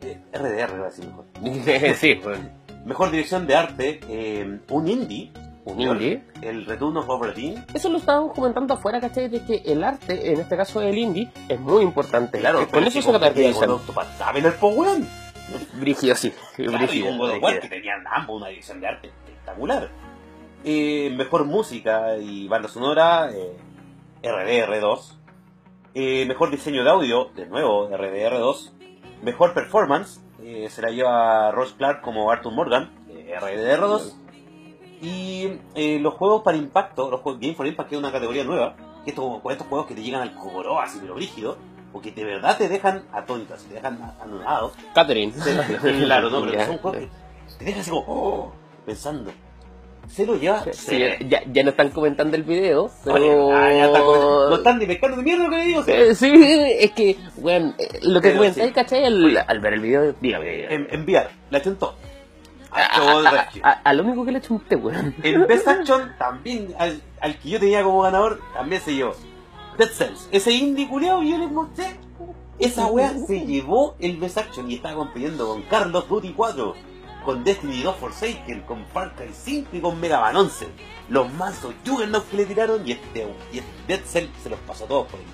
[0.02, 1.26] Eh, RDR, iba a decir mejor.
[1.96, 2.52] sí, weón.
[2.86, 5.32] Mejor dirección de arte, eh, un indie.
[5.66, 6.24] Un indie.
[6.42, 7.66] El Return of Oberdeen.
[7.74, 9.28] Eso lo estábamos comentando afuera, ¿cachai?
[9.28, 12.40] De que el arte, en este caso el indie, es muy importante.
[12.40, 13.68] Claro, con eso es se caracterizan.
[13.68, 15.06] con Octopath Traveler, po, weón.
[15.74, 16.32] Brígido, sí.
[16.56, 19.90] Claro, Brígido, con God of War, que tenían ambos una dirección de arte espectacular.
[20.64, 23.58] Eh, mejor música y banda sonora, eh,
[24.24, 25.18] RDR2.
[25.94, 28.72] Eh, mejor diseño de audio, de nuevo, RDR2.
[29.22, 34.14] Mejor performance, eh, se la lleva Ross Clark como Arthur Morgan, eh, RDR2.
[35.02, 38.44] Y eh, los juegos para impacto, los juegos Game for Impact, que es una categoría
[38.44, 41.58] nueva, que estos, estos juegos que te llegan al cogoró así, pero rígido,
[41.94, 44.74] o que de verdad te dejan atónitas, te dejan anonadados.
[44.94, 45.34] Catherine.
[46.06, 47.10] claro, no, pero son juegos que
[47.60, 48.54] te dejan así como, oh,
[48.86, 49.32] pensando.
[50.08, 50.64] Se lo lleva.
[50.72, 53.16] Sí, ya, ya no están comentando el video, pero...
[53.16, 55.08] Oye, ah, ya está con- no están de mierda
[55.44, 55.84] lo que le digo.
[55.84, 55.92] sí.
[55.92, 56.32] Eh, Sí,
[56.80, 58.74] es que, bueno, eh, lo que Pero comentáis, sí.
[58.74, 59.04] ¿cachai?
[59.06, 60.74] Al, al ver el video, dígame.
[60.74, 61.96] En- enviar, la chuntó.
[62.72, 65.14] A, a- a- a lo único que le he hecho un té, weón.
[65.24, 69.14] El Best Action también, al, al que yo tenía como ganador, también se llevó.
[69.78, 71.86] Dead Cells, ese indie culiao que yo les mostré,
[72.60, 76.74] esa wea se llevó el Best Action y estaba compitiendo con Carlos Duty 4,
[77.28, 80.66] con Destiny 2 Forsaken, con Far Cry 5 y con Mega Man 11.
[81.10, 84.86] Los mansos Juggernauts que le tiraron y este, y este Dead Cell se los pasó
[84.86, 85.26] a todos por ahí.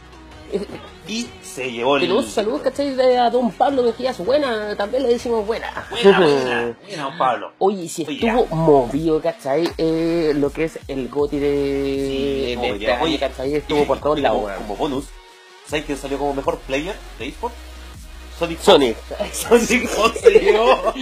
[1.07, 2.01] Y se llevó el...
[2.01, 2.95] Tenemos saludos, ¿cachai?
[2.95, 5.67] De a don Pablo Mejías, buena, también le decimos buena.
[5.91, 7.51] Buena, buena, buena, don Pablo.
[7.59, 9.69] Oye, si Oye, estuvo movido, ¿cachai?
[9.77, 13.53] Eh, lo que es el GOTI de, Sí, de oye, este año, ¿cachai?
[13.53, 15.05] Estuvo Y- por todos lados, como, bonus,
[15.67, 17.53] ¿sabes quién salió como mejor player de eSport?
[18.43, 18.59] Sonic.
[18.59, 18.97] Sonic.
[19.31, 20.93] Sonic Fox se llevó.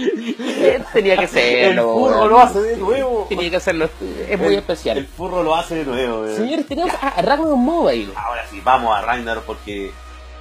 [0.92, 2.28] Tenía que El serlo, furro weón.
[2.30, 3.26] lo hace de nuevo.
[3.28, 3.84] Tenía que hacerlo,
[4.28, 4.98] es muy El- especial.
[4.98, 6.20] El furro lo hace de nuevo.
[6.22, 6.36] weón.
[6.36, 8.12] Señores, tenemos a Ragnarok Mobile.
[8.16, 9.90] Ahora sí, vamos a Ragnarok porque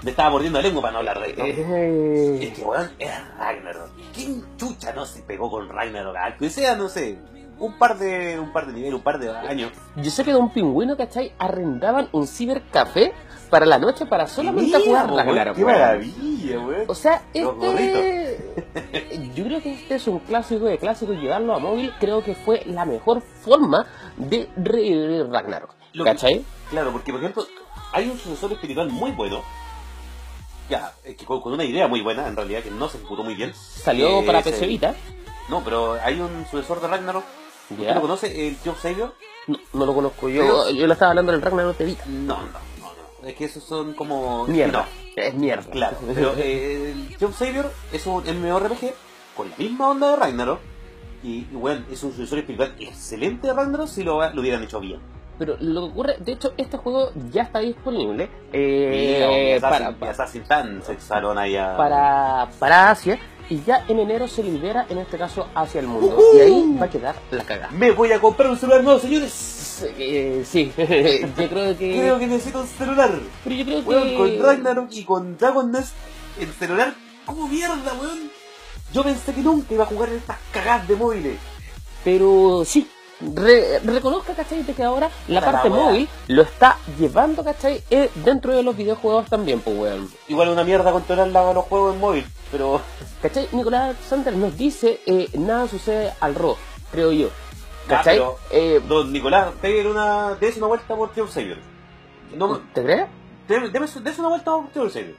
[0.03, 1.43] me estaba mordiendo la lengua para no hablar de esto.
[1.45, 3.89] Es Eh, que, weón, era Ragnarok.
[4.13, 6.15] ¿Quién chucha no se pegó con Ragnarok?
[6.17, 7.17] Aunque sea, no sé,
[7.59, 9.71] un par de un par de niveles, un par de años.
[9.95, 11.31] Yo sé que Don Pingüino, ¿cachai?
[11.37, 13.13] Arrendaban un cibercafé
[13.51, 15.55] para la noche para solamente Mira, jugar weón, Ragnarok.
[15.57, 16.85] ¡Qué maravilla!
[16.87, 18.53] O sea, Los este.
[19.35, 21.17] Yo creo que este es un clásico de clásicos.
[21.17, 23.85] Llevarlo a móvil creo que fue la mejor forma
[24.17, 25.75] de revivir Ragnarok.
[25.93, 26.45] Lo que- ¿Cachai?
[26.71, 27.45] Claro, porque por ejemplo,
[27.91, 29.43] hay un sucesor espiritual muy bueno.
[30.69, 33.35] Ya, que con, con una idea muy buena, en realidad, que no se ejecutó muy
[33.35, 33.53] bien.
[33.53, 34.95] Salió Eh, para PC Vita.
[35.49, 37.25] No, pero hay un sucesor de Ragnarok.
[37.69, 37.95] ¿Usted ¿Ya?
[37.95, 38.47] lo conoce?
[38.47, 39.13] El Job Savior.
[39.47, 40.29] No, no lo conozco.
[40.29, 42.03] Yo, Pero- yo le estaba hablando del Ragnarok de Vita.
[42.07, 42.70] No, no.
[43.23, 44.45] Es que esos son como.
[44.47, 44.87] Mierda.
[45.15, 45.69] No, Es mierda.
[45.71, 45.97] claro.
[46.13, 48.93] Pero eh, el Job Savior es un MMORPG
[49.35, 50.59] con la misma onda de Ragnarok.
[51.23, 54.99] Y, bueno, es un sucesor espiritual excelente de Ragnarok si lo, lo hubieran hecho bien.
[55.37, 59.75] Pero lo que ocurre, de hecho, este juego ya está disponible Mira, eh, y para,
[59.87, 63.19] Assassin, y Assassin Tan se echaron ahí a- para, para Asia.
[63.51, 66.17] Y ya en enero se libera, en este caso, hacia el mundo.
[66.33, 67.69] Y ahí va a quedar la cagada.
[67.71, 69.33] Me voy a comprar un celular nuevo, señores.
[69.33, 70.71] Sí, eh, sí.
[70.77, 71.97] yo creo que...
[71.99, 73.11] Creo que necesito un celular.
[73.43, 74.15] Pero yo creo que...
[74.15, 75.91] Con Ragnarok y con Dragon Nest,
[76.39, 76.93] el celular,
[77.25, 78.31] ¿cómo mierda, weón?
[78.93, 81.37] Yo pensé que nunca iba a jugar en estas cagadas de móviles.
[82.05, 82.89] Pero sí,
[83.35, 84.63] re- reconozca, ¿cachai?
[84.63, 87.83] De que ahora la parte móvil lo está llevando, ¿cachai?
[87.89, 90.09] Eh, dentro de los videojuegos también, pues, weón.
[90.27, 92.81] Igual una mierda controlar la- los juegos en móvil, pero...
[93.21, 93.47] ¿Cachai?
[93.51, 96.57] Nicolás Sander nos dice, eh, nada sucede al RO,
[96.91, 97.29] creo yo.
[97.87, 98.19] ¿Cachai?
[98.19, 100.37] Ah, Eh, Don Nicolás, pégale una...
[100.57, 101.57] Una vuelta por Triumph Savior.
[102.35, 103.07] No, ¿Te crees?
[103.47, 105.15] dese una vuelta por Triumph Savior.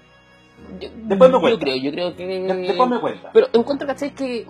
[0.80, 1.60] Yo- Después me Yo cuenta.
[1.60, 2.26] creo, yo creo que...
[2.26, 3.30] De- Después me cuenta.
[3.32, 4.14] Pero encuentro, ¿cachai?
[4.14, 4.46] Que,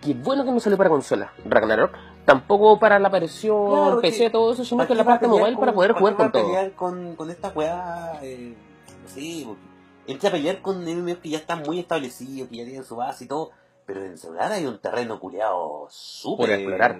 [0.00, 1.92] que bueno que no salió para consola, Ragnarok.
[2.24, 5.56] Tampoco para la versión Claro, PC, que- todo eso, sino ¿Para que la parte mobile
[5.56, 6.44] para poder ¿para jugar con todo.
[6.46, 8.18] pelear con, con esta weá?
[8.22, 8.54] Eh,
[9.02, 9.60] no sé, porque
[10.06, 13.24] entra a pelear con MMOs que ya están muy establecidos, que ya tienen su base
[13.24, 13.50] y todo.
[13.84, 16.50] Pero en celular hay un terreno culeado súper...
[16.50, 16.96] Explorar.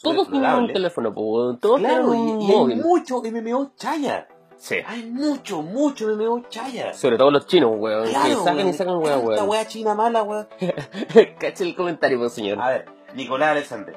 [0.00, 2.76] Todos tienen un teléfono, po, todos Claro, tienen y, un y hay móvil.
[2.82, 4.28] mucho MMO chaya.
[4.56, 4.76] Sí.
[4.86, 6.94] Hay mucho, mucho MMO chaya.
[6.94, 8.04] Sobre todo los chinos, weón.
[8.04, 9.48] que Claro, sacan y weón, sacan weón, weón.
[9.48, 10.46] weá china mala, weón.
[11.40, 12.60] Cacha el comentario, pues, señor.
[12.60, 13.96] A ver, Nicolás Alexander.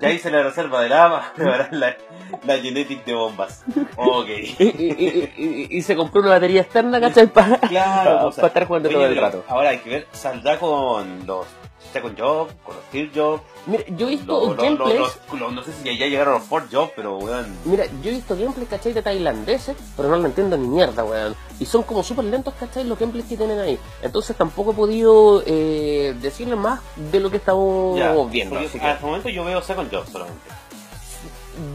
[0.00, 1.96] Ya hice la reserva de lava, ahora la,
[2.44, 3.62] la genetic de bombas.
[3.96, 4.28] Ok.
[4.28, 7.28] Y, y- y- y- y se compró una batería externa, ¿cachai?
[7.28, 9.44] Para Claro, o sea, estar jugando oye, todo el rato.
[9.48, 11.46] Ahora hay que ver, saldrá con los
[11.92, 13.40] Second Job, con los Third Job.
[13.66, 14.98] Mira, yo he visto Los, gameplays.
[14.98, 17.56] los- los- no sé si ya llegaron los Fourth Job, pero weón.
[17.64, 18.92] Mira, yo he visto gameplays, ¿cachai?
[18.92, 21.34] De tailandeses, pero no lo entiendo ni mierda, weón.
[21.60, 22.84] Y son como súper lentos, ¿cachai?
[22.84, 23.78] Los gameplays que tienen ahí.
[24.02, 28.54] Entonces tampoco he podido eh, decirle más de lo que estamos Ya, viendo.
[28.54, 30.40] porque Así que Hasta el momento yo veo Second Job solamente.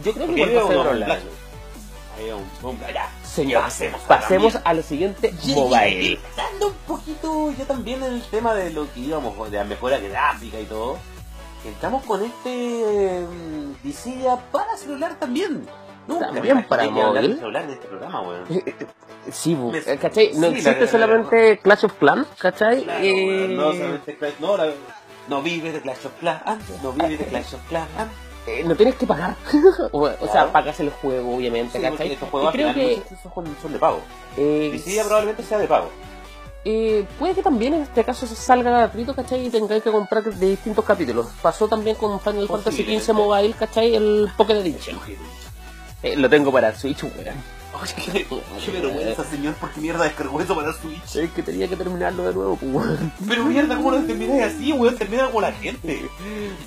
[0.03, 0.67] yo creo que Porque igual va a
[1.19, 1.23] ser
[2.17, 3.09] veo un, un ya.
[3.33, 6.19] Señor, Pasemos pasemos a lo siguiente mobile.
[6.37, 9.97] Dando un poquito ya también en el tema de lo que íbamos, de la mejora
[9.97, 10.97] gráfica y todo.
[11.65, 15.65] Entramos con este mm, Visilla para celular también.
[16.07, 17.37] Nunca También para móvil.
[17.37, 18.45] celular de este programa, weón.
[19.31, 20.31] Sí, bu- Me- eh, ¿cachai?
[20.35, 22.83] No sí, existe la- la- solamente Clash of Clans, ¿cachai?
[22.83, 24.67] Claro, Eh, no solamente Clash, no, la-
[25.29, 27.89] no vive de Clash of Clans, no vive de Clash of Clans.
[28.47, 29.35] Eh, no tienes que pagar.
[29.91, 32.11] o, o sea, pagas el juego, obviamente, Sí, ¿cachai?
[32.13, 33.99] estos Y juegos al creo que son, son de pago.
[34.37, 35.89] eh, Visilla probablemente sea de pago.
[36.65, 39.45] eh, puede que también en este caso se salga gratuito, ¿cachai?
[39.45, 41.27] Y tengáis que comprar de distintos capítulos.
[41.41, 42.99] Pasó también con Final Fantasy.
[42.99, 43.95] XV Mobile, ¿cachai?
[43.95, 44.99] El Pocket Edition.
[46.01, 47.62] Eh, lo tengo para Switch, weón.
[47.81, 48.25] Oye,
[48.65, 51.15] qué vergüenza, señor, porque mierda descargó eso para Switch.
[51.15, 53.13] Es que tenía que terminarlo de nuevo, pues, weón.
[53.27, 54.95] Pero mierda, ¿cómo lo termináis así, weón?
[54.97, 56.07] Termina como la gente.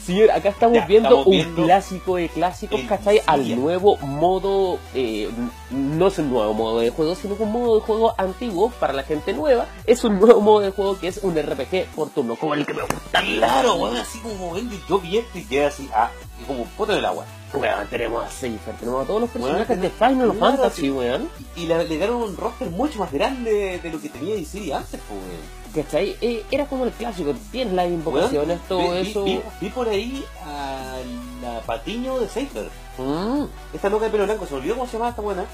[0.04, 3.20] Señor, acá estamos Ya, viendo estamos un viendo clásico de clásicos, ¿cachai?
[3.26, 5.30] Al nuevo modo, eh,
[5.70, 8.92] no es un nuevo modo de juego, sino que un modo de juego antiguo para
[8.92, 9.66] la gente nueva.
[9.86, 12.74] Es un nuevo modo de juego que es un RPG por turno, como el que
[12.74, 13.20] me gusta.
[13.22, 16.68] Claro, weón, así como ven, yo vi esto y quedé así, ah, y como un
[16.70, 17.24] poto del agua.
[17.54, 20.90] Weón, tenemos a Cypher, tenemos a todos los Weón, personajes de Final Fantasy, sí.
[20.90, 21.28] weón.
[21.54, 25.20] Y, le, dieron un roster mucho más grande de lo que tenía DC antes, pues,
[25.20, 25.56] weón.
[25.84, 26.16] ¿Cachai?
[26.22, 29.24] Eh, era como el clásico, tienes las invocaciones, todo vi, eso.
[29.24, 30.96] Vi, vi por ahí a
[31.42, 32.68] la Patiño de Safer.
[32.98, 33.44] Mm,
[33.74, 35.44] Esta loca de pelo blanco, se me olvidó cómo se llama esta buena.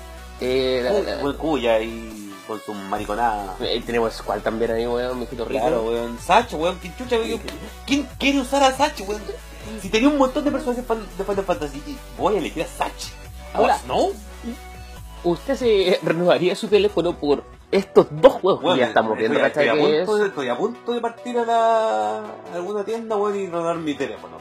[0.40, 3.54] eh, la- la- cuya y con su mariconada.
[3.60, 5.60] eh, tenemos Squall también ahí, weón, mijito rico.
[5.60, 6.18] Claro, weón.
[6.20, 6.78] Sacho, weón.
[6.80, 7.40] ¿Quién, chucha, weón?
[7.86, 9.22] ¿Quién quiere usar a Sacho, weón?
[9.80, 10.84] Si tenía un montón de personajes
[11.18, 11.82] de Final Fantasy,
[12.18, 13.08] voy a elegir a Sacho.
[13.54, 14.08] Ahora- ¿no?
[15.24, 19.46] ¿Usted se renovaría su teléfono por estos dos juegos que Weón, ya estamos estoy, viendo,
[19.46, 23.46] estoy Que punto estoy a punto de partir a, la, a alguna tienda, weón, y
[23.46, 24.38] rodar mi teléfono.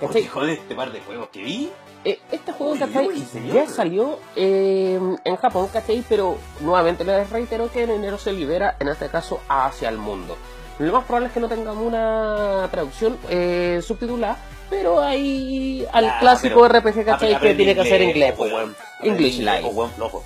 [0.00, 1.70] Porque con este par de juegos que vi,
[2.04, 3.08] Eh, este juego, ¿cachai?
[3.52, 6.04] Ya salió eh, en Japón, ¿cachai?
[6.08, 10.36] Pero nuevamente les reitero que en enero se libera, en este caso, hacia el mundo.
[10.80, 14.36] Lo más probable es que no tengamos una traducción eh, subtitulada,
[14.70, 17.38] pero hay al Ah, clásico pero RPG, ¿cachai?
[17.38, 18.76] Que tiene que hacer inglés, pues, weón.
[19.02, 19.64] English Live.
[19.64, 20.24] weón, flojo.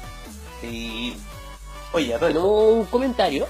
[0.62, 1.14] Y...
[1.92, 3.46] Oye, Tenemos un comentario.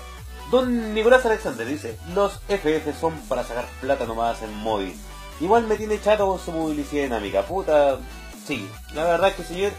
[0.50, 4.94] Don Nicolás Alexander dice, los FF son para sacar plata nomás en móvil.
[5.40, 7.98] Igual me tiene chato con su movilidad dinámica, puta.
[8.46, 9.72] Sí, la verdad es que señor,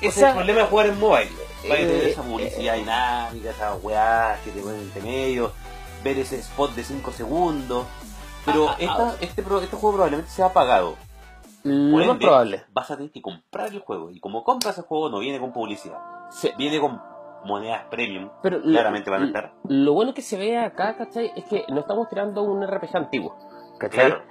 [0.00, 1.30] ese sea, es el problema de jugar en mobile.
[1.64, 5.52] Eh, esa publicidad dinámica, esas weás que te ponen entre medio,
[6.04, 7.86] ver ese spot de 5 segundos.
[8.52, 10.96] Pero esta- este, este juego probablemente sea pagado.
[11.64, 12.64] Lo más probable.
[12.72, 14.10] Vas a tener que comprar el juego.
[14.10, 15.98] Y como compras el juego, no viene con publicidad.
[16.30, 17.00] Sí, Viene con
[17.44, 18.30] monedas premium.
[18.42, 19.52] pero lo- Claramente van a estar.
[19.64, 21.32] Lo bueno que se ve acá, ¿cachai?
[21.36, 23.36] Es que no estamos tirando un RPG antiguo,
[23.78, 24.06] ¿cachai?
[24.06, 24.22] Claro.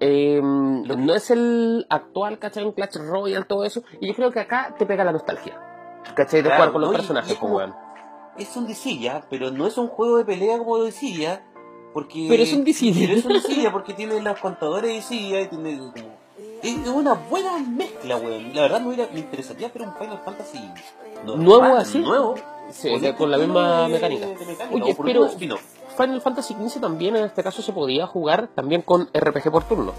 [0.00, 2.64] Eh, no es el actual, ¿cachai?
[2.64, 3.82] Un Clash Royale, todo eso.
[4.00, 5.58] Y yo creo que acá te pega la nostalgia,
[6.14, 6.42] ¿cachai?
[6.42, 7.60] De Claro, jugar con los no, personajes, como-
[8.36, 11.44] es un Disilla, pero no es un juego de pelea como Disilla,
[11.92, 13.06] Porque, Pero es un Dissidia.
[13.08, 16.22] Pero es un porque tiene los contadores de Dissidia y tiene como...
[16.62, 18.54] Es una buena mezcla, weón.
[18.54, 20.58] La verdad me, hubiera, me interesaría ver un Final Fantasy
[21.26, 21.98] normal, ¿Nuevo así?
[21.98, 22.34] Nuevo.
[22.70, 24.26] Sí, Con de- este con la misma de- mecánica.
[24.26, 25.28] de mecánica, Oye, o por pero-.
[25.28, 29.92] Final Fantasy XV también en este caso se podía jugar también con RPG por turno,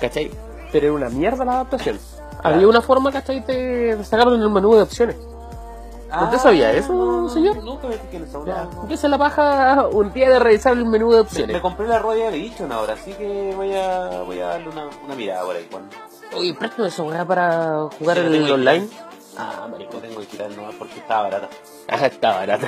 [0.00, 0.30] ¿cachai?
[0.72, 1.98] Pero era una mierda la adaptación.
[2.42, 3.40] Había una forma, ¿cachai?
[3.46, 5.16] De sacarlo en el menú de opciones.
[6.24, 7.56] ¿Usted sabía eso, no, no, señor?
[8.02, 8.68] Fijé en esa weá.
[8.88, 11.54] Yo se la baja un día de revisar el menú de opciones.
[11.56, 14.88] me compré la rueda de Edition ahora, así que voy a, voy a darle una,
[15.04, 15.66] una mirada por ahí.
[15.70, 15.94] Cuando...
[16.36, 18.88] Oye, préstame esa weá para jugar Sí, el que- online.
[19.40, 21.48] Ah, marico, tengo que quitar nomás porque está barata.
[21.90, 22.66] Ah, está barata.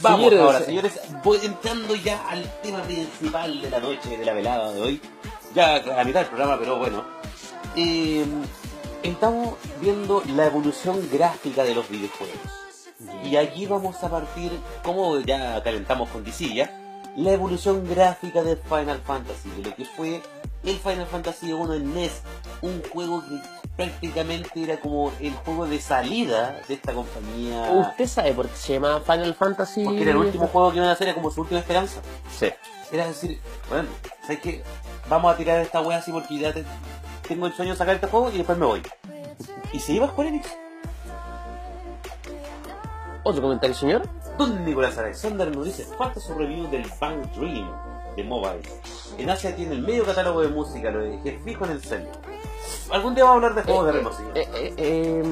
[0.00, 4.32] Vamos Señores, ahora, señores, voy entrando ya al tema principal de la noche, de la
[4.32, 5.02] velada de hoy.
[5.54, 7.04] Ya a mitad del programa, pero bueno.
[7.76, 8.24] Eh,
[9.02, 12.36] estamos viendo la evolución gráfica de los videojuegos.
[13.24, 16.70] Y aquí vamos a partir, como ya calentamos con DC ya,
[17.16, 20.22] la evolución gráfica de Final Fantasy, de lo que fue
[20.64, 22.20] el Final Fantasy 1 en NES,
[22.60, 23.40] un juego que
[23.76, 27.70] prácticamente era como el juego de salida de esta compañía.
[27.72, 29.82] ¿Usted sabe por qué se llama Final Fantasy?
[29.84, 32.00] Porque era el último juego que iban a hacer, era como su última esperanza.
[32.38, 32.48] Sí.
[32.92, 33.88] Era decir, bueno,
[34.22, 34.62] ¿sabes qué?
[35.08, 36.64] Vamos a tirar esta wea así porque ya te-
[37.30, 38.82] tengo el sueño de sacar este juego y después me voy.
[39.72, 40.48] Y se iba a Square Enix.
[43.22, 44.02] ¿Otro comentario, señor?
[44.36, 47.70] Don Nicolás Alexander nos dice, falta su review del Bang Dream
[48.16, 48.62] de Mobile.
[49.16, 52.08] En Asia tiene el medio catálogo de música, lo dejé fijo en el cel.
[52.90, 54.32] Algún día vamos a hablar de juegos de ritmo, señor.
[54.38, 55.22] Eh, eh, eh,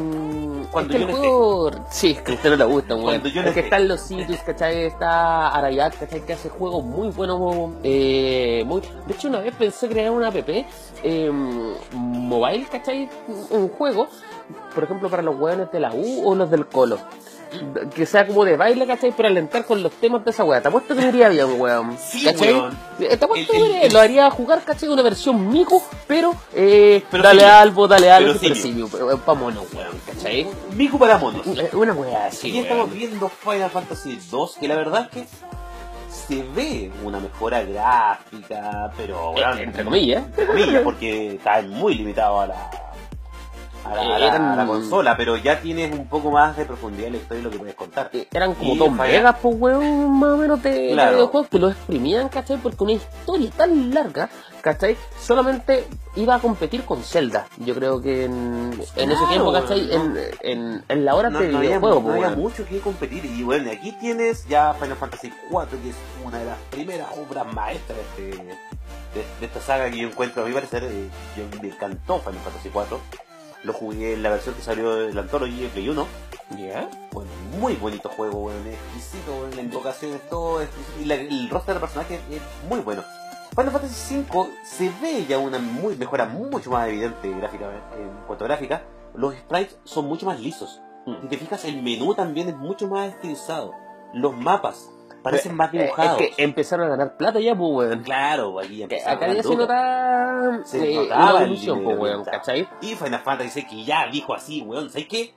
[0.70, 1.70] Cuando es que yo el juego...
[1.90, 3.04] Sí, es que a usted no le gusta, weón.
[3.06, 3.68] Cuando yo no Es que esté.
[3.68, 4.84] están los sitios, ¿cachai?
[4.86, 6.20] Está Arayat, ¿cachai?
[6.24, 7.72] Que hace juegos muy buenos.
[7.82, 8.80] Eh, muy...
[9.06, 11.30] De hecho, una vez pensé crear una app eh,
[11.92, 13.08] mobile, ¿cachai?
[13.50, 14.08] Un juego,
[14.74, 16.98] por ejemplo, para los weones de la U o los del Colo.
[17.94, 19.12] Que sea como de baile, ¿cachai?
[19.16, 20.60] Pero alentar con los temas de esa weá.
[20.60, 21.96] Te apuesto que bien, weón.
[21.98, 22.52] Sí, ¿Cachai?
[22.52, 22.78] weón.
[23.00, 24.88] Eh, Te apuesto El- que el- lo haría jugar, ¿cachai?
[24.88, 27.54] Una versión mico, pero, eh, Pero dale simio.
[27.56, 30.46] algo, dale algo, Pero simio, pero es pa' mono, weón, ¿cachai?
[30.74, 31.46] Miku para monos.
[31.46, 35.26] Eh, Una weá así, y estamos viendo Final Fantasy 2, que la verdad es que
[36.10, 40.24] se ve una mejora gráfica, pero Eh, Entre comillas.
[40.26, 42.70] entre comillas, porque está muy limitado a la,
[43.88, 46.64] a la, a la- a la Eran- consola, pero ya tienes un poco más de
[46.64, 48.10] profundidad en la historia y lo que puedes contar.
[48.12, 51.12] Eh, Eran como dos megas, pues, weón, más o menos de, de Claro.
[51.16, 52.58] videojuegos que lo exprimían, ¿cachai?
[52.58, 54.28] Porque una historia tan larga,
[54.60, 54.96] ¿cachai?
[55.20, 57.46] Solamente iba a competir con Zelda.
[57.58, 59.86] Yo creo que en, en ese tiempo, ¿cachai?
[59.86, 59.92] no.
[59.92, 63.42] En, en, en la hora No, de no videojuego, pues, había mucho que competir y
[63.42, 67.98] bueno, aquí tienes ya Final Fantasy 4 que es una de las primeras obras maestras
[68.16, 68.42] de, este-
[69.14, 72.40] de, de esta saga que yo encuentro, a mi parecer, eh, yo me encantó Final
[72.40, 73.00] Fantasy 4
[73.64, 76.06] lo jugué en la versión que salió de la Anthology de Play 1
[76.58, 76.88] ¿Ya?
[77.12, 81.14] bueno, muy bonito juego, weón, es exquisito, weón, la invocación es todo, exquisito, y la-
[81.16, 83.02] el roster de personajes es muy bueno.
[83.50, 88.44] Final Fantasy V se ve ya una muy mejora mucho más evidente gráficamente, en cuanto
[88.44, 88.82] a gráfica.
[89.14, 90.80] Los sprites son mucho más lisos.
[91.06, 91.22] Mm.
[91.22, 93.72] Si te fijas, el menú también es mucho más estilizado.
[94.14, 94.88] Los mapas
[95.30, 96.20] parecen más Eh, dibujados.
[96.20, 98.02] Es que empezaron a ganar plata ya, pues, weón.
[98.02, 102.24] Claro, aquí Que empezaron acá ya se Se eh, notaba una el evolución, pues, weón.
[102.24, 102.68] ¿cachai?
[102.80, 105.34] Y Final Fantasy dice que ya dijo así, weón, ¿sabes qué?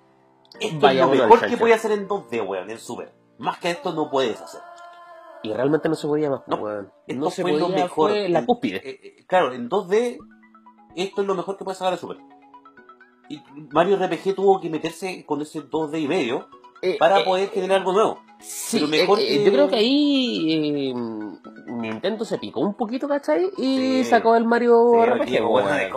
[0.60, 3.14] Esto es lo mejor que puede hacer en 2D, weón, en Super.
[3.38, 4.62] Más que esto no puedes hacer.
[5.44, 6.92] Y realmente no se podía más, pues, No, weón.
[7.08, 8.10] No se fue lo podía, mejor.
[8.12, 8.78] fue la cúspide.
[8.78, 10.18] eh, eh, claro, en 2D,
[10.96, 12.18] esto es lo mejor que puede sacar de Super.
[13.30, 16.48] Y Mario RPG tuvo que meterse con ese 2D y medio
[16.84, 18.22] Eh, para poder generar algo nuevo.
[18.42, 20.94] Sí, Pero mejor eh, eh, que- yo creo que ahí eh,
[21.68, 23.46] Nintendo se picó un poquito, ¿cachai?
[23.58, 24.04] Y Sí.
[24.06, 25.90] sacó el Mario Sí, RPG, es como- Eh,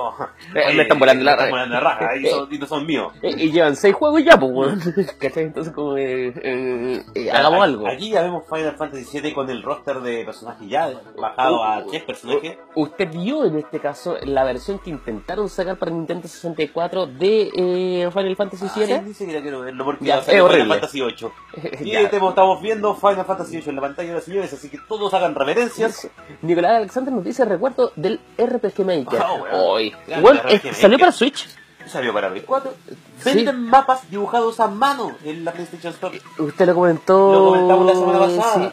[0.66, 3.12] Oye, me están volando la la raja, y, Eh, son, y son míos.
[3.22, 4.80] y llevan seis juegos ya, pues, weón.
[5.18, 5.44] ¿Cachai?
[5.44, 7.02] Entonces, como, eh,
[7.32, 7.86] hagamos Aquí- algo.
[7.88, 12.02] Aquí ya vemos Final Fantasy VII con el roster de personajes ya bajado a 10
[12.04, 12.58] personajes.
[12.74, 18.36] Usted vio en este caso la versión que intentaron sacar para Nintendo 64 de Final
[18.36, 19.00] Fantasy VII.
[19.02, 20.74] ni siquiera quiero verlo porque Ya, es Final horrible.
[20.74, 21.32] Fantasy 8.
[21.80, 22.00] Y Ya.
[22.00, 25.14] este- estamos viendo Final Fantasy 8 en la pantalla de los señores, así que todos
[25.14, 26.08] hagan reverencias.
[26.42, 29.20] Nicolás Alexander nos dice recuerdo del RPG Maker.
[29.20, 29.48] Weón.
[29.52, 29.90] Hoy.
[29.90, 31.48] RPG eh, salió para Switch.
[31.86, 32.74] Salió para Play 4.
[32.88, 32.96] Sí.
[33.24, 36.20] Venden mapas dibujados a mano en la PlayStation Store.
[36.38, 37.32] Usted lo comentó.
[37.32, 38.72] Lo comentamos la semana pasada.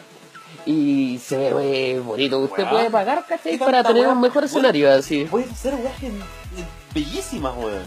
[0.64, 2.38] Y se ve eh, bonito.
[2.38, 3.58] Usted puede pagar, ¿cachai?
[3.58, 5.26] ¿Qué Para tener un mejor escenario así.
[5.30, 5.96] Puedes hacer weas
[6.94, 7.82] bellísimas, weón.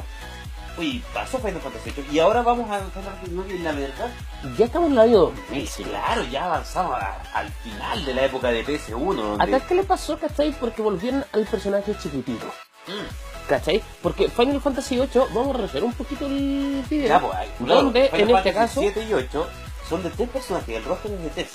[0.78, 4.12] Oye, pasó Final Fantasy 8 y ahora vamos a Final Fantasy 9 y la verdad,
[4.58, 5.88] Ya estamos en el año sí, 2000.
[5.88, 9.14] claro, ya avanzamos a- al final de la época de PS1.
[9.22, 10.52] Donde, Acá, ¿qué le pasó, cachai?
[10.60, 12.46] Porque volvieron al personaje chiquitito.
[12.88, 13.48] Mm.
[13.48, 13.82] ¿Cachai?
[14.02, 17.08] Porque Final Fantasy VIII, vamos a referir un poquito el video.
[17.08, 19.48] Ya, pues, claro, donde Final en este caso 7 y 8
[19.90, 21.52] son de tres personajes, el roster es de tres.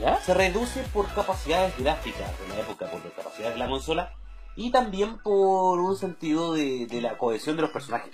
[0.00, 0.20] ¿Ya?
[0.20, 4.12] se reduce por capacidades gráficas de la época, por las capacidades de la consola
[4.54, 8.10] y también por un sentido de, de la cohesión de los personajes.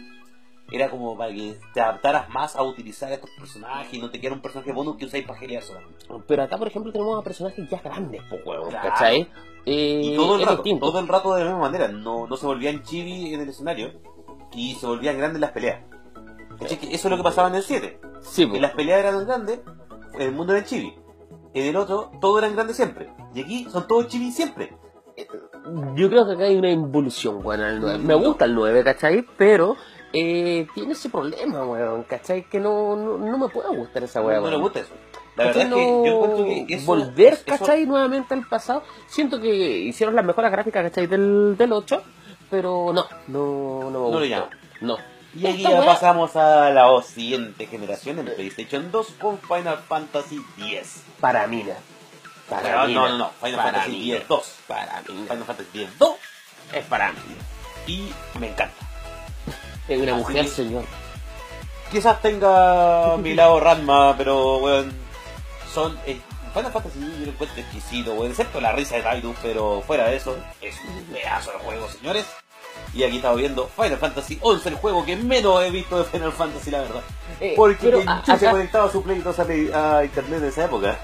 [0.73, 4.35] Era como para que te adaptaras más a utilizar estos personajes y no te quedara
[4.37, 6.07] un personaje bonus que usáis para gelear solamente.
[6.27, 8.89] Pero acá, por ejemplo, tenemos a personajes ya grandes, pues, weón, Claro.
[8.89, 9.29] ¿cachai?
[9.67, 12.47] Eh, Y todo el rato, todo el rato de la misma manera, no, no se
[12.47, 13.93] volvían chibi en el escenario
[14.55, 15.81] y se volvían grandes las peleas.
[16.59, 16.79] ¿Cachai?
[16.79, 18.01] Que eso es lo que pasaba en el 7.
[18.23, 18.61] Sí, Que pues.
[18.63, 19.61] las peleas eran grandes,
[20.15, 20.95] en el mundo era chibi.
[21.55, 23.13] En el otro, todo eran grandes siempre.
[23.35, 24.75] Y aquí son todos chibi siempre.
[25.95, 27.99] Yo creo que acá hay una involución, weón, al 9.
[27.99, 29.25] Me gusta el 9, ¿cachai?
[29.37, 29.77] Pero
[30.13, 32.45] eh, tiene ese problema, weón, ¿cachai?
[32.49, 34.63] Que no, no, no me puede gustar esa weá, no le weón.
[34.63, 34.95] gusta eso.
[35.37, 35.81] La verdad ¿Cachai?
[35.81, 37.87] es que No- yo encuentro que eso, volver, eso- ¿cachai?
[37.87, 38.83] Nuevamente al pasado.
[39.09, 41.07] Siento que hicieron las mejoras gráficas, ¿cachai?
[41.07, 42.03] Del, del 8,
[42.51, 44.21] pero no, no, no me No gusta.
[44.21, 44.51] le llama.
[44.83, 44.99] No.
[45.35, 51.05] Y aquí ya pasamos a la siguiente generación en PlayStation 2 con Final Fantasy X.
[51.21, 51.73] Para mí, no.
[52.51, 54.55] Para no, mí, no, no, no, Final Para Fantasy X 2.
[54.69, 55.25] Para mí.
[55.27, 56.15] Final Fantasy X 2
[56.75, 57.19] Es para mí.
[57.87, 58.75] y me encanta.
[59.89, 60.85] Es una Así mujer, señor.
[61.91, 64.93] Quizás tenga mi lado Ranma, pero weón,
[65.73, 65.99] son.
[66.07, 66.21] eh,
[66.55, 70.17] Final Fantasy yo lo encuentro exquisito, weón, excepto la risa de Tidus, pero fuera de
[70.17, 72.27] eso, es un pedazo de juego, señores.
[72.95, 76.33] Y aquí estamos viendo Final Fantasy 11, el juego que menos he visto de Final
[76.33, 77.01] Fantasy, la verdad.
[77.41, 80.49] Eh, Porque quien a- se acá conectaba su Play 2 a, Play- a internet en
[80.49, 80.99] esa época.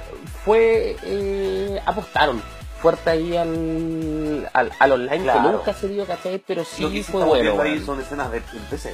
[0.45, 0.97] fue.
[1.03, 2.43] Eh, apostaron
[2.81, 5.43] fuerte ahí al, al, al online, Claro.
[5.51, 6.43] que nunca se dio, ¿cachai?
[6.47, 7.61] Pero sí Lo que sí fue bueno.
[7.61, 8.93] ahí son escenas de PC.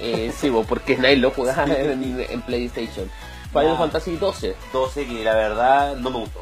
[0.00, 1.72] Eh, sí, bo, porque nadie lo jugaba Sí.
[1.76, 3.10] en, en PlayStation.
[3.52, 3.76] Final.
[3.76, 4.54] Fantasy 12.
[4.72, 6.40] 12 que la verdad no me gustó.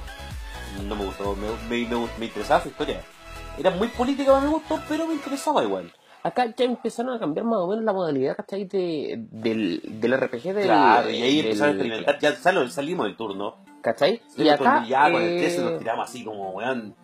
[0.86, 3.01] No me gustó, me, me, me- me interesaba su historia.
[3.59, 5.93] Era muy política para mi gusto, pero me interesaba igual.
[6.22, 8.64] Acá ya empezaron a cambiar más o menos la modalidad, ¿cachai?
[8.66, 10.64] De, del, del RPG del.
[10.64, 13.57] Claro, y ahí del- empezaron a experimentar, ya sal- salimos del turno.
[13.83, 14.20] ¿Cachai?
[14.35, 14.81] Sí, y acá.
[14.81, 16.95] con- ya con el eh, 13 nos tiramos así como, weón.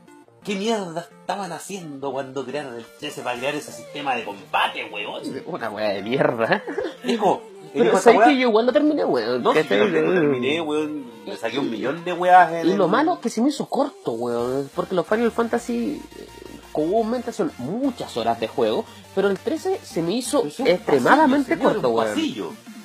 [0.42, 5.22] ¿Qué mierda estaban haciendo cuando crearon el 13 para crear ese sistema de combate, weón?
[5.46, 6.62] Una wea de mierda.
[7.02, 9.42] Dijo, Pero sabes que weá- yo igual lo terminé, weón.
[9.42, 11.04] No, si yo lo terminé, weón.
[11.24, 13.48] Le saqué un millón de weas en Y lo el- malo es que se me
[13.48, 14.68] hizo corto, weón.
[14.74, 16.26] Porque los Final Fantasy eh,
[16.72, 18.84] comúnmente son muchas horas de juego.
[19.14, 22.14] Pero el 13 se me hizo extremadamente pasillo, corto, weón.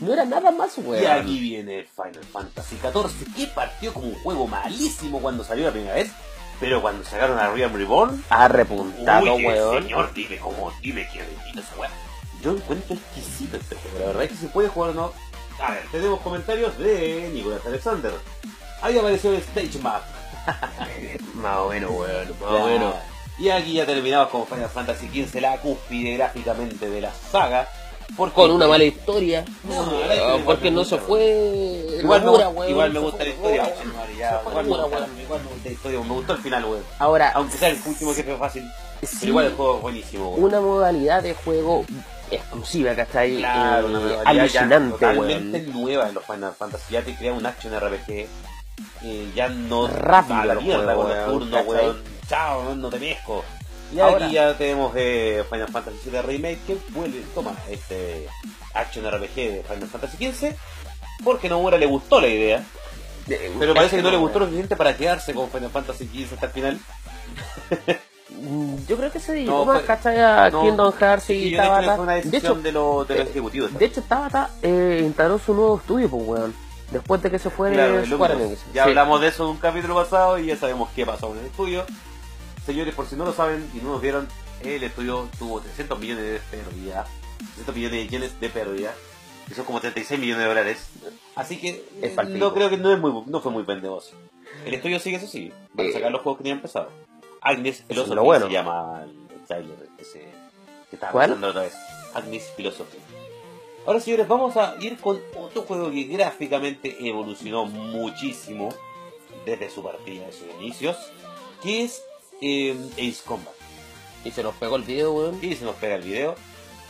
[0.01, 1.03] No era nada más, weón.
[1.03, 5.71] Y aquí viene Final Fantasy XIV, que partió como un juego malísimo cuando salió la
[5.71, 6.11] primera vez,
[6.59, 9.83] pero cuando sacaron a Realm Reborn, Ha repuntado, uy, weón.
[9.83, 11.89] señor, dime cómo, dime qué bendito esa weá.
[12.41, 15.13] Yo encuentro exquisito este juego, la verdad es que se puede jugar o no.
[15.61, 18.13] A ver, tenemos comentarios de Nicolás Alexander.
[18.81, 20.01] Ahí apareció el Stage Map.
[21.35, 22.29] Más o menos, weón.
[22.39, 22.95] Más o menos.
[23.37, 27.67] Y aquí ya terminamos con Final Fantasy XV, la cúspide gráficamente de la saga.
[28.17, 29.45] Porque Con una mala historia.
[29.63, 31.85] No, weón, la historia porque no se fue.
[32.01, 33.75] Igual, me, igual gusta fue la historia,
[34.17, 35.19] ya, fue igual, me gusta, weón.
[35.21, 36.83] igual me gusta la historia, me gustó el final, weón.
[36.99, 38.63] Ahora, Aunque sea el último jefe fácil,
[39.01, 41.85] sí, pero igual el juego es buenísimo, una modalidad de juego
[42.31, 43.37] exclusiva, ¿cachai?
[43.37, 46.93] Claro, Eh, una modalidad alucinante, totalmente nueva en los Final Fantasy.
[46.93, 48.27] Ya te crea un action RPG.
[49.03, 51.85] eh, ya no Rápido a la mierda juegos, con los weón, turnos, ¿cachai?
[51.85, 52.03] weón.
[52.27, 53.43] Chao, no te mezco.
[53.93, 58.27] Y Ahora- aquí ya tenemos eh, Final Fantasy VII Remake que vuelve, toma este
[58.73, 60.55] action RPG de Final Fantasy XV.
[61.23, 62.63] Porque Nomura le gustó la idea.
[63.59, 66.45] Pero parece que no le gustó lo suficiente para quedarse con Final Fantasy XV hasta
[66.47, 66.79] el final.
[68.29, 70.19] Mm, Yo creo que se dedicó No, más, ¿cachai?
[70.19, 71.95] A no, Kingdom Hearts y Tabata.
[71.95, 73.73] fue una De decisión hecho, de, los de los eh, ejecutivos.
[73.77, 76.55] de hecho Tabata eh, instaló su nuevo estudio, pues, weón.
[76.91, 78.35] Después de que se fue Claro, de Square.
[78.73, 78.89] Ya Sí.
[78.89, 81.85] hablamos de eso en un capítulo pasado y ya sabemos qué pasó en el estudio.
[82.65, 84.27] Señores, por si no lo saben y no nos vieron,
[84.63, 87.05] el estudio tuvo 300 millones de pérdida,
[87.55, 88.93] 300 millones de yenes de pérdida,
[89.47, 90.87] que son como 36 millones de dólares.
[91.35, 94.11] Así que Es eh, no creo que no, es muy, no fue muy pendejoso.
[94.65, 95.93] El estudio sigue eso sí, van a Eh.
[95.93, 96.89] sacar los juegos que tenían empezado.
[97.41, 98.47] Agnes Philosophy lo bueno.
[98.47, 100.27] se llama el trailer ese
[100.89, 101.27] que estaba ¿Cuál?
[101.29, 101.73] pasando otra vez.
[102.13, 102.97] Agnes Philosophy.
[103.87, 108.69] Ahora señores, vamos a ir con otro juego que gráficamente evolucionó muchísimo
[109.45, 110.97] desde su partida, de sus inicios,
[111.63, 112.03] que es
[112.41, 113.53] Ace Combat.
[114.25, 115.39] Y se nos pegó el video, weón.
[115.41, 116.35] Y se nos pega el video,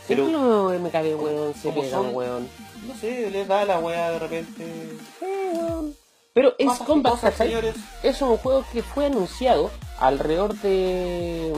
[0.08, 0.24] Pero
[0.70, 2.48] MKB, weón, se son- weón.
[2.86, 4.64] no sé, les da la weá de repente.
[4.64, 5.94] Eh, weón.
[6.32, 7.74] Pero Ace Pasan Combat, cosas, señores.
[8.02, 11.52] Es un juego que fue anunciado alrededor de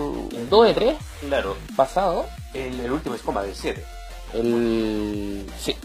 [0.49, 2.27] 2 de 3 Claro, pasado.
[2.55, 3.85] el, el último Ace Combat del 7.
[4.35, 5.47] El.
[5.61, 5.77] Sí.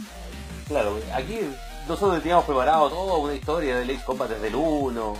[0.67, 1.39] Claro, aquí
[1.87, 5.13] nosotros teníamos preparado toda una historia del Ace Combat desde el 1,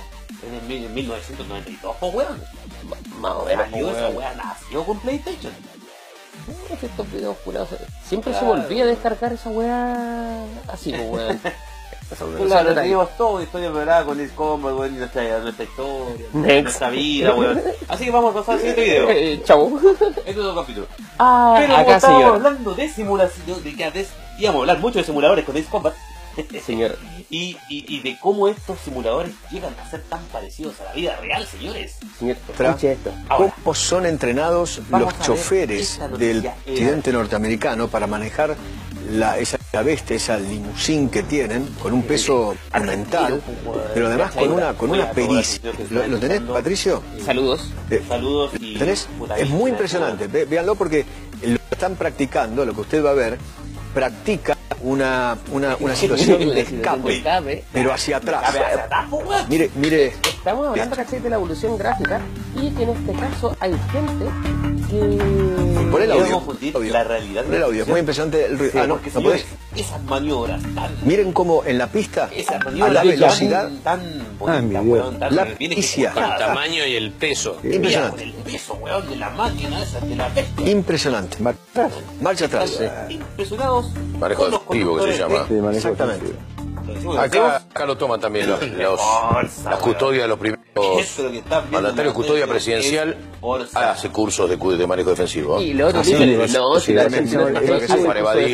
[0.47, 2.43] en el mil- en 1992, pues weón.
[3.19, 3.69] Más o menos.
[3.69, 5.53] Salió esa weá, nació con PlayStation.
[6.71, 7.69] Es que Estos videos curados.
[8.05, 8.45] Siempre Claro.
[8.55, 11.39] se volvía a descargar esa weá así, pues, weón.
[12.47, 16.63] Claro, tenemos todo historia preparada con Ace Combat, weón, y nuestra, nuestra historia, Next.
[16.63, 17.61] nuestra vida, weón.
[17.89, 19.09] Así que vamos a pasar al siguiente video.
[19.09, 19.77] Eh, chau.
[19.77, 20.87] Este es otro capítulo.
[21.19, 22.35] Ah, Pero como acá, estábamos señor.
[22.37, 24.07] hablando de simulación, de que antes
[24.39, 25.93] íbamos a hablar mucho de simuladores con Ace Combat,
[26.65, 26.97] Señor.
[27.29, 31.15] y, y, y de cómo estos simuladores llegan a ser tan parecidos a la vida
[31.21, 31.97] real, señores.
[32.19, 33.11] Señor, escuche esto.
[33.29, 36.55] Ahora, ¿Cómo son entrenados los choferes del noticia.
[36.65, 38.55] presidente norteamericano para manejar
[39.11, 43.41] la, esa bestia, esa limusín que tienen, con un peso mental,
[43.93, 45.61] pero además con una, con una pericia?
[45.89, 47.01] ¿Lo, lo tenés, Patricio?
[47.23, 47.69] Saludos.
[47.89, 48.73] Eh, saludos y...
[48.73, 49.07] ¿lo tenés?
[49.37, 50.27] Es muy impresionante.
[50.27, 51.05] Véanlo porque
[51.41, 53.37] lo están practicando, lo que usted va a ver,
[53.93, 58.43] practica una, una, una situación de escape, pero hacia atrás.
[58.47, 58.89] Hacia.
[59.49, 60.07] Mire, mire.
[60.07, 61.19] Estamos hablando, ¿cachai?
[61.19, 62.21] De la evolución gráfica
[62.55, 64.25] y que en este caso hay gente
[64.89, 65.56] que...
[65.91, 66.41] Pon el audio.
[66.91, 68.71] la realidad Pon el audio, es muy impresionante el ruido.
[68.73, 69.41] Sí, Ah, no, porque no podés.
[69.41, 70.91] señores, esas maniobras tan...
[71.03, 74.85] Miren cómo en la pista, Esas a la tan- velocidad, tan bonita, mi Dios.
[74.85, 75.43] weón, tan La.
[76.13, 77.57] Con el tamaño y el peso.
[77.63, 78.17] Impresionante.
[78.23, 80.69] con el peso, weón, de la máquina esa, de la bestia.
[80.69, 81.37] impresionante.
[82.21, 82.79] Marcha atrás.
[83.09, 83.91] Impresionados.
[84.19, 85.43] Manejo que se conductores llama.
[85.43, 86.25] de- Exactamente.
[87.15, 91.71] Lo Acá, acá lo toman también los, los- Forza, las custodias de los primeros lo
[91.71, 92.13] mandatarios.
[92.13, 93.17] Custodia presidencial
[93.73, 95.59] hace cursos de, de manejo defensivo.
[95.59, 95.63] ¿eh?
[95.63, 96.07] Y lo otro es,
[97.69, 98.51] más es fácil, para evadir,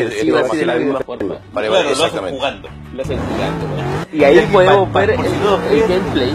[0.74, 1.36] para- misma forma.
[1.54, 2.38] Para Claro, evadir, lo hacen exactamente.
[2.38, 2.70] jugando.
[2.94, 3.66] Lo hacen jugando.
[4.14, 6.32] Y ahí Y podemos ver el, lo gameplay.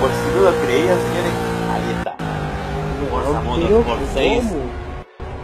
[0.00, 1.32] Por si no lo creían, señores,
[1.70, 2.16] ahí está.
[3.10, 4.54] Forza Motorsport 6, ¿cómo?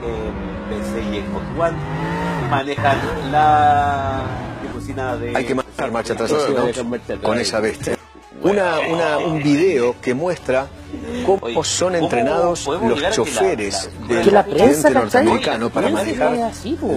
[0.07, 0.31] eh,
[0.71, 1.77] PC y Xbox One
[2.51, 2.99] manejan
[3.33, 4.21] la
[4.95, 5.37] de...
[5.37, 7.21] Hay que manejar marcha atrás ¿no?
[7.23, 8.00] con esa bestia.
[8.43, 10.67] Una, una, un video que muestra
[11.27, 16.33] cómo son ¿cómo entrenados los choferes la- del Que la prensa, presidente norteamericano para manejar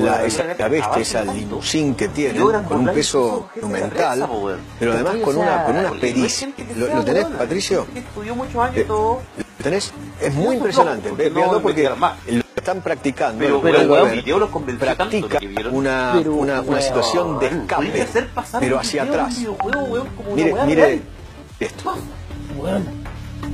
[0.02, 3.88] la, esa la bestia, esa limusín que tienen, con un peso incluso gente de la
[3.88, 4.60] mental, prensa, po, weón.
[4.80, 6.50] pero además con una, con una pericia.
[6.78, 7.88] ¿Lo, lo tenés, Patricio?
[7.94, 9.22] que estudió muchos años y Eh, todo.
[9.38, 9.94] ¿Lo tenés?
[10.22, 11.10] Es muy impresionante.
[11.10, 11.90] flojo, Ve- porque
[12.56, 13.40] están practicando.
[13.40, 14.16] Pero, pero, ver.
[14.16, 15.40] video los practica
[15.72, 18.08] una, una, una situación de escape,
[18.60, 19.38] pero hacia atrás.
[20.66, 21.02] Mire.
[21.64, 21.96] Esto.
[22.58, 23.04] Weón.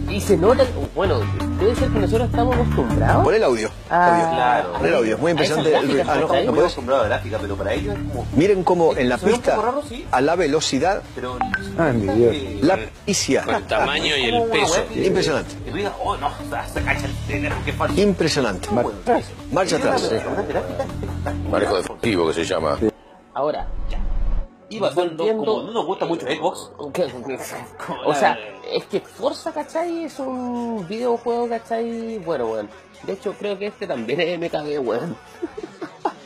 [0.07, 0.63] Y se nota,
[0.95, 1.19] bueno,
[1.59, 3.23] debe ser que nosotros estamos acostumbrados.
[3.23, 3.69] Pon el audio.
[3.89, 4.35] Ah, audio.
[4.35, 4.73] Claro.
[4.73, 5.15] Pon el audio.
[5.15, 5.69] Es muy impresionante.
[5.71, 8.27] gráficas, Ah, no, no acostumbrado a gráfica, pero para ellos es como.
[8.35, 10.05] Miren cómo en la pista, poco raro, sí.
[10.11, 11.37] a la velocidad, Pero.
[11.77, 12.63] Ah, mi Dios.
[12.63, 12.79] la.
[13.45, 14.83] Con el tamaño y el peso.
[14.95, 15.55] Impresionante.
[16.03, 18.01] oh no, o sea, se cacha el teléfono, qué falso.
[18.01, 18.69] Impresionante.
[19.51, 20.03] Marcha atrás.
[20.03, 20.63] espectacular.
[21.51, 22.77] Manejo deportivo que se llama.
[23.33, 23.95] Ahora, Y
[24.77, 26.71] pasando, Volviendo- como no nos gusta mucho Xbox,
[28.05, 28.37] o sea,
[28.71, 30.03] es que Forza, ¿cachai?
[30.03, 32.19] Es un videojuego, ¿cachai?
[32.19, 32.69] Bueno, weón.
[33.03, 35.15] De hecho, creo que este también es MKB, weón.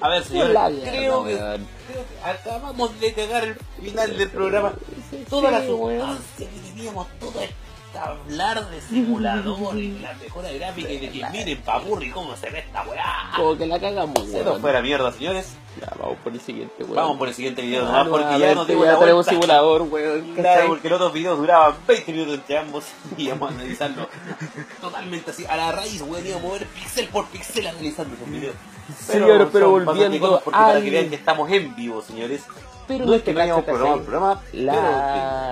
[0.01, 1.63] a ver, señor, La creo, que, creo
[2.07, 4.73] que acabamos de cagar el final del programa.
[5.29, 6.17] Toda la sí, weón.
[6.17, 7.55] sustancia que teníamos, todo esto
[7.95, 12.59] hablar de simulador y la mejora gráfica y de que miren papurri cómo se ve
[12.59, 13.31] esta weá.
[13.35, 14.61] Como que la cagamos, Se nos weón.
[14.61, 15.53] fue a la mierda, señores.
[15.81, 16.95] Ya, vamos por el siguiente, weón.
[16.95, 20.35] Vamos por el siguiente video Ah, nomás porque ya nos dimos ya tenemos simulador, weón.
[20.35, 22.85] Claro, porque los otros videos duraban 20 minutos entre ambos
[23.17, 24.07] y íbamos a analizarlo
[24.81, 28.55] totalmente así, a la raíz, weón, íbamos a ver pixel por pixel analizando esos videos.
[28.99, 32.43] Señores, pero son volviendo porque para que vean que estamos en vivo, señores.
[32.87, 34.11] Pero no es que te no hayamos cacho, programado el ¿cachai?
[34.11, 34.41] programa,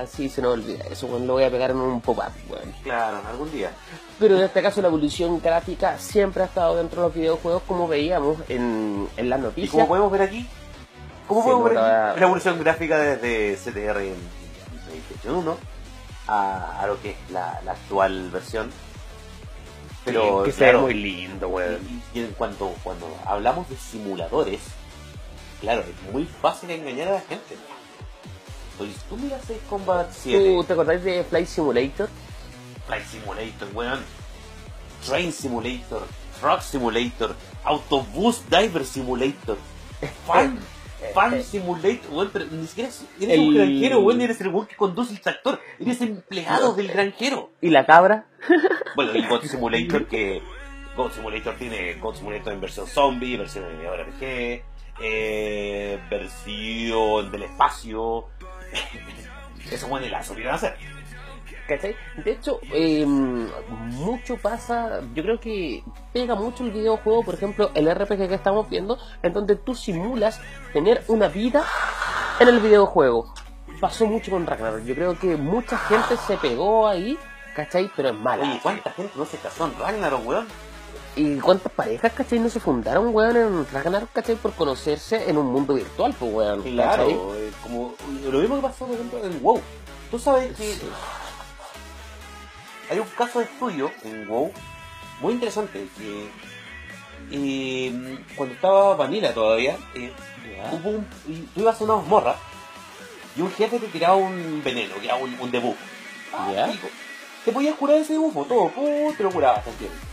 [0.01, 0.07] La...
[0.07, 1.07] Sí, se nos olvida eso.
[1.19, 3.71] Lo voy a pegar en un pop-up, pero claro, algún día.
[4.19, 7.87] Pero en este caso la evolución gráfica siempre ha estado dentro de los videojuegos como
[7.87, 9.71] veíamos en, en las ¿Y noticias.
[9.71, 10.47] como podemos ver aquí?
[11.27, 12.19] ¿Cómo podemos ver aquí?
[12.19, 14.15] La evolución gráfica desde CTR en
[14.85, 15.57] PlayStation 1
[16.27, 18.69] a, a lo que es la, la actual versión.
[20.03, 21.77] Pero que se claro, ve muy lindo, weón.
[22.13, 24.59] Y, y en cuanto cuando hablamos de simuladores,
[25.61, 27.55] claro, es muy fácil engañar a la gente.
[29.09, 32.09] Tú miras Combat 7, ¿Tú te acordás de Flight Simulator?
[32.87, 33.99] Flight Simulator, weón,
[35.05, 36.03] Train Simulator,
[36.39, 39.57] Truck Simulator, Autobus Diver Simulator,
[40.25, 40.57] Fan,
[41.13, 44.75] Fan Simulator, weón, pero ni siquiera es- eres un granjero, weón, eres el weón que
[44.75, 47.51] conduce el tractor, eres empleado del granjero.
[47.61, 48.25] ¿Y la cabra?
[48.95, 50.41] Bueno, el God Simulator que.
[50.97, 54.63] God Simulator tiene God Simulator en versión zombie, versión de RPG,
[55.01, 58.25] eh, versión del espacio.
[59.71, 60.75] Eso bueno, la subieron a hacer.
[61.67, 61.95] ¿Cachai?
[62.17, 67.89] De hecho, eh, mucho pasa, yo creo que pega mucho el videojuego, por ejemplo, el
[67.89, 70.41] RPG que estamos viendo, en donde tú simulas
[70.73, 71.63] tener una vida
[72.39, 73.33] en el videojuego.
[73.79, 77.17] Pasó mucho con Ragnarok, yo creo que mucha gente se pegó ahí,
[77.55, 77.89] ¿cachai?
[77.95, 78.43] Pero es mala.
[78.43, 80.47] Oye, ¿cuánta gente no se casó en Ragnarok, weón?
[81.15, 85.47] ¿Y cuántas parejas, cachai, no se fundaron, weón, en Ragnarok, cachai, por conocerse en un
[85.47, 86.61] mundo virtual, pues, weón?
[86.63, 89.61] Claro, eh, como lo mismo que pasó por ejemplo en WoW.
[90.09, 90.73] Tú sabes que
[92.89, 94.51] hay un caso de estudio en WoW
[95.19, 96.29] muy interesante que
[97.31, 100.13] eh, cuando estaba Vanilla todavía, eh,
[100.71, 101.05] hubo un,
[101.53, 102.35] tú ibas a una mazmorra
[103.35, 105.77] y un jefe te tiraba un veneno, que era un, un debuff.
[106.33, 106.71] Ah.
[107.43, 108.71] Te podías curar ese debuffo, todo,
[109.17, 110.10] te lo curabas, ¿entiendes?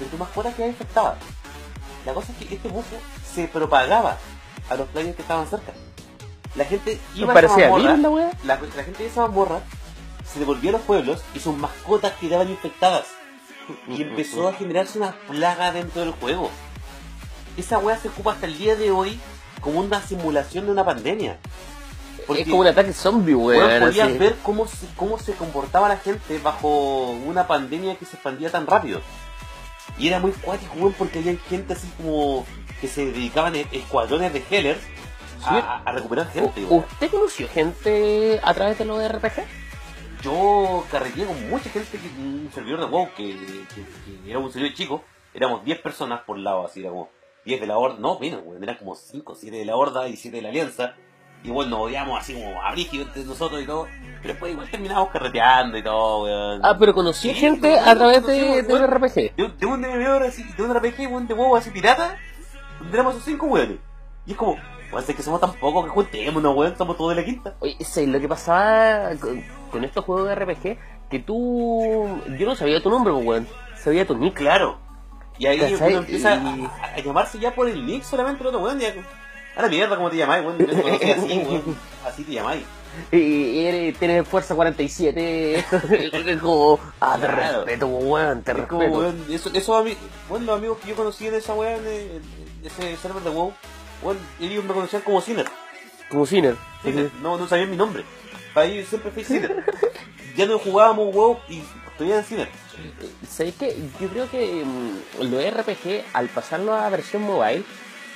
[0.00, 1.18] Pero tu mascota quedaba infectada.
[2.06, 2.96] La cosa es que este bufo
[3.34, 4.16] se propagaba
[4.70, 5.72] a los players que estaban cerca.
[6.56, 9.60] La gente iba a esa virus la la, la gente de esa mazmorra
[10.32, 13.06] se devolvía a los pueblos y sus mascotas quedaban infectadas.
[13.88, 16.50] Y empezó a generarse una plaga dentro del juego.
[17.56, 19.20] Esa weá se ocupa hasta el día de hoy
[19.60, 21.38] como una simulación de una pandemia.
[22.28, 23.66] Es como un ataque zombie, weón.
[23.66, 24.18] Weón, podías así.
[24.18, 28.66] ver cómo se, cómo se comportaba la gente bajo una pandemia que se expandía tan
[28.66, 29.00] rápido.
[30.00, 32.46] Y era muy cuático, weón, porque había gente así como
[32.80, 34.80] que se dedicaban a escuadrones de Hellers
[35.44, 36.64] a, a- a recuperar gente.
[36.64, 36.84] weón.
[36.90, 39.44] ¿Usted conoció gente a través de los RPG?
[40.22, 43.36] Yo carreteé con mucha gente que un servidor de WoW que,
[43.74, 47.08] que- que era un servidor chico, éramos 10 personas por lado, así era como
[47.44, 50.16] 10 de la horda, no, menos, weón, eran como 5, 7 de la horda y
[50.16, 50.94] 7 de la alianza.
[51.44, 53.86] Bueno, nos odiamos así como a brígido entre nosotros y todo.
[54.22, 56.60] Pero después igual terminamos carreteando y todo, weón.
[56.62, 58.86] Ah, pero conoció Sí, gente a través de, de un.
[58.86, 59.14] RPG.
[59.36, 62.16] De, un- de un MMO así, de un RPG, weón, de WoW así pirata,
[62.78, 63.78] donde éramos esos 5 weones.
[64.26, 64.56] Y es como,
[64.92, 67.54] weón, es que somos tan pocos que juntémonos, weón, somos todos de la quinta.
[67.60, 70.78] Oye, sí, lo que pasaba con, con estos juegos de RPG,
[71.08, 72.20] que tú...
[72.38, 73.48] Yo no sabía tu nombre, pues, weón.
[73.76, 74.34] Sabía tu nick.
[74.34, 74.78] Claro.
[75.38, 78.48] Y ahí uno empieza Y- a, a- a llamarse ya por el nick solamente el
[78.48, 78.78] otro weón.
[78.78, 78.92] Ya,
[79.56, 80.58] a la mierda, ¿cómo te llamáis, weón?
[80.70, 81.76] Así, weón.
[82.06, 82.64] Así te llamáis.
[83.12, 85.56] Y, eres- tienes fuerza 47.
[86.26, 86.78] es como...
[87.00, 87.64] Ah, te Claro.
[87.64, 88.98] respeto, weón, te Es como, respeto.
[89.00, 89.96] weón, eso, eso ami-
[90.28, 92.20] bueno, los amigos que yo conocí en esa weá, en,
[92.64, 93.52] ese server de WoW,
[94.02, 95.46] weón, ellos me conocían como Sinner.
[96.08, 96.56] Como Sinner.
[96.82, 97.10] Sinner.
[97.22, 98.04] No, no sabían mi nombre.
[98.54, 99.64] Para ellos siempre fui Sinner.
[100.36, 101.62] ya no jugábamos WoW y
[101.96, 102.48] todavía en Sinner.
[103.28, 103.76] ¿Sabes qué?
[104.00, 107.62] Yo creo que mm, lo RPG, al pasarlo a versión mobile,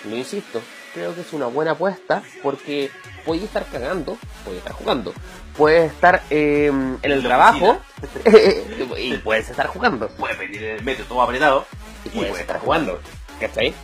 [0.09, 0.61] lo insisto,
[0.95, 2.91] creo que es una buena apuesta porque
[3.27, 5.13] puedes estar cagando, puedes estar jugando,
[5.57, 7.79] puedes estar eh, en el trabajo
[8.99, 10.09] y puedes estar jugando.
[10.09, 11.67] Puedes pedir el metro todo apretado
[12.05, 13.01] Y y puedes estar jugando.
[13.41, 13.75] ¿Cachai?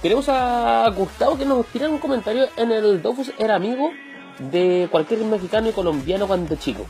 [0.00, 3.90] Tenemos a Gustavo que nos tira un comentario en el Dofus era amigo
[4.38, 6.86] de cualquier mexicano y colombiano cuando chico.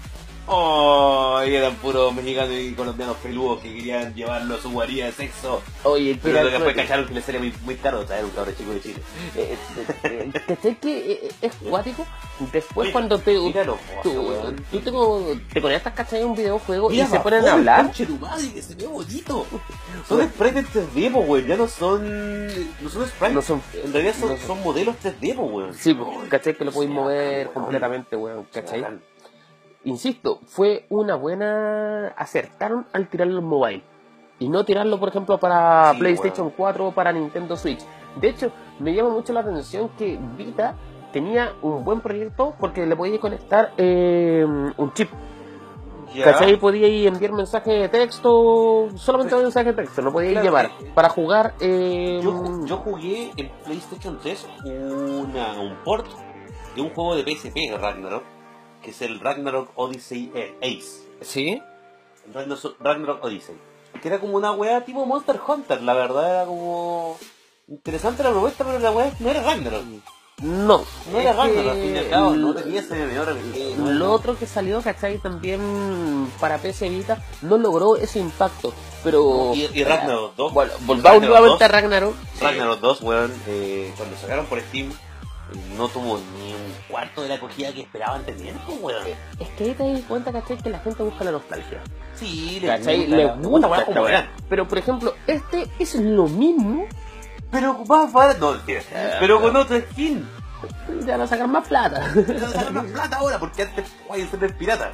[0.47, 5.63] Oh, eran puros mexicanos y colombianos peludos que querían llevarlo a su guarida de sexo.
[5.85, 8.73] Oye, Pero que- después cacharon que le sale muy, muy caro traer un cabrón chico
[8.73, 9.03] de Chile.
[9.37, 12.05] Eh, eh, eh, ¿Cachai que eh, es cuático?
[12.53, 13.39] Después cuando te...
[13.39, 14.57] mira los tú, weón.
[14.73, 16.23] tú te, te conectas, ¿cachai?
[16.23, 17.93] a un videojuego Mira, y se ponen a hablar.
[17.93, 19.47] tu madre, que se ve bonito.
[20.09, 21.47] Son sprites en 3D, po, weón.
[21.47, 22.47] Ya no son.
[22.83, 23.35] No son sprites.
[23.35, 25.73] No son- en realidad son, no son- son modelos 3D, po, weón.
[25.75, 26.57] Sí, pues, ¿cachai?
[26.57, 28.85] Que lo podéis mover completamente, weón, ¿cachai?
[29.85, 32.09] Insisto, fue una buena...
[32.17, 33.83] Acertaron al tirarlo en mobile.
[34.39, 36.55] Y no tirarlo, por ejemplo, para Sí, PlayStation weón.
[36.57, 37.81] 4 o para Nintendo Switch.
[38.21, 40.75] De hecho, me llama mucho la atención que Vita
[41.13, 44.45] tenía un buen proyecto porque le podía conectar eh,
[44.77, 45.11] un chip.
[46.25, 46.59] ¿Cachai?
[46.59, 50.67] Podía enviar mensaje de texto, solamente un mensaje de texto, no podía Claro, llevar.
[50.67, 56.07] eh, Para jugar, eh, Yo, yo jugué en PlayStation 3 una, un port
[56.77, 58.25] de un juego de PSP, Ragnarok,
[58.83, 61.09] que es el Ragnarok Odyssey eh, Ace.
[61.23, 61.63] ¿Sí?
[62.81, 63.57] Ragnarok Odyssey.
[64.01, 67.19] Que era como una weá tipo Monster Hunter, la verdad, era como.
[67.69, 69.85] Interesante la propuesta, pero la weá no era Ragnarok.
[70.43, 70.85] No.
[71.13, 74.11] No era Ragnarok, al fin y al cabo, no tenía ese MMO RPG, no Lo
[74.11, 75.19] otro que salió, ¿cachai?
[75.19, 78.73] También para PC Vita no logró ese impacto.
[79.05, 79.53] Pero.
[79.55, 80.53] Y, y Ragnarok 2.
[80.53, 82.15] Bueno, volvamos nuevamente a 2, Ragnarok.
[82.41, 84.95] Ragnarok 2, weón, eh, cuando sacaron por Steam, eh,
[85.77, 89.03] no tuvo ni un cuarto de la acogida que esperaban tener, pues, weón.
[89.39, 90.59] Es que ahí te das cuenta, ¿cachai?
[90.59, 91.81] Que la gente busca la nostalgia.
[92.15, 94.31] Sí, le gusta, Le la- gusta gusta, weón, esta.
[94.49, 96.87] Pero por ejemplo, este es lo mismo.
[97.51, 98.83] Pero más barato, no, mentira.
[99.21, 100.27] pero con otro skin.
[100.89, 102.09] Y te van a sacar más plata.
[102.15, 104.93] Pero sacan más plata ahora, porque antes guay, ser el pirata.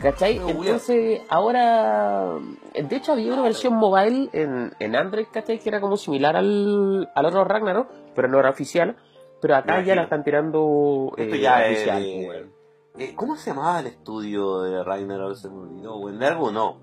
[0.00, 0.38] ¿Cachai?
[0.38, 0.48] No.
[0.48, 2.34] Entonces, ahora.
[2.74, 5.58] De hecho, había una versión mobile en, en Android, ¿cachai?
[5.58, 8.96] Que era como similar al, al otro Ragnarok, pero no era oficial.
[9.40, 12.02] Pero acá ya la están tirando eh, Esto ya es oficial.
[12.28, 12.52] weón.
[12.98, 15.36] Eh, ¿Cómo se llamaba el estudio de Ragnarok?
[15.36, 16.22] Se me olvidó, weón.
[16.22, 16.80] ¿Algo o no?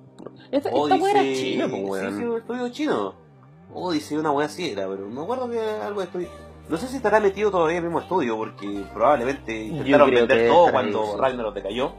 [0.52, 2.02] Esta, esta era china, pues.
[2.14, 3.26] Sí, sí, un estudio chino.
[3.74, 6.30] Odyssey, una weá así era, pero me acuerdo que algo de estudio.
[6.70, 10.72] No sé si estará metido todavía en el mismo estudio, porque probablemente intentaron vender todo
[10.72, 11.18] cuando sí.
[11.20, 11.92] Ragnarok decayó.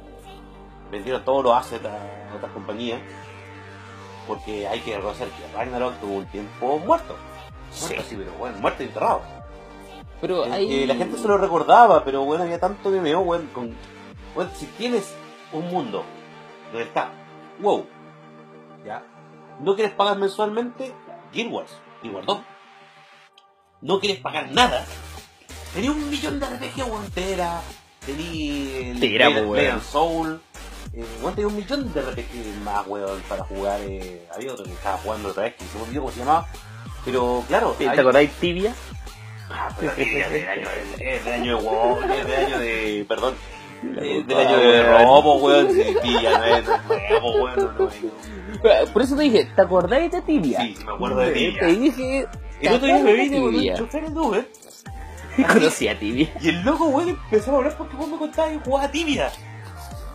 [0.91, 3.01] Vendieron todos los assets a otras compañías.
[4.27, 7.15] Porque hay que reconocer que Ragnarok tuvo un tiempo muerto.
[7.81, 9.21] Muerto, sí, pero bueno, muerto y enterrado.
[10.21, 10.83] Pero Eh, ahí...
[10.83, 13.75] eh, la gente se lo recordaba, pero bueno, había tanto MMO, weón, con...
[14.35, 15.15] Bueno, si tienes
[15.53, 16.05] un mundo
[16.73, 17.11] donde está
[17.61, 17.87] WoW,
[18.85, 19.03] ¿ya?
[19.61, 20.93] No quieres pagar mensualmente
[21.33, 21.71] Guild Wars,
[22.03, 22.39] Guild Wars 2.
[23.83, 24.85] No quieres pagar nada.
[25.75, 27.61] Tenía un millón de RPG, weón, Tera,
[28.05, 30.41] tenía el Tera, and Soul,
[30.95, 33.81] eh, weón, tenía un millón de RPG más, weón, para jugar.
[33.83, 36.47] Eh, había otro que estaba jugando otra vez, que se me olvidó cómo se llamaba.
[37.05, 38.75] Pero claro, ¿Te hay- acordáis Tibia?
[39.51, 40.31] Ah, pero sí, es
[41.25, 43.05] del año, de WoW, año de.
[43.09, 43.35] Perdón.
[43.83, 45.03] del año de weón.
[45.03, 45.73] robo, weón.
[45.73, 47.57] Sí, pilla, no weón.
[47.57, 48.93] no, no, no.
[48.93, 50.61] Por eso te dije, ¿te acordáis de Tibia?
[50.63, 51.61] Sí, me acuerdo de Tibia.
[51.61, 52.27] Te dije...
[52.61, 53.77] El otro día me vine con un Tibia.
[53.77, 54.49] chofer de Uber
[55.53, 56.33] Conocí a Tibia.
[56.41, 59.31] y el loco, weón, empezó a hablar porque vos me contabas que jugaba tibia.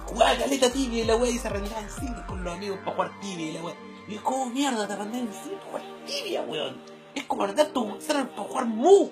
[0.08, 2.96] Jugaba caleta tibia y la weá y se arrendaba en cine con los amigos para
[2.96, 3.76] jugar tibia y la weá.
[4.08, 6.78] Y yo, ¿cómo mierda te arrendás en cine para jugar tibia, weón?
[7.16, 9.10] Es como arrendar tu server para jugar Mu.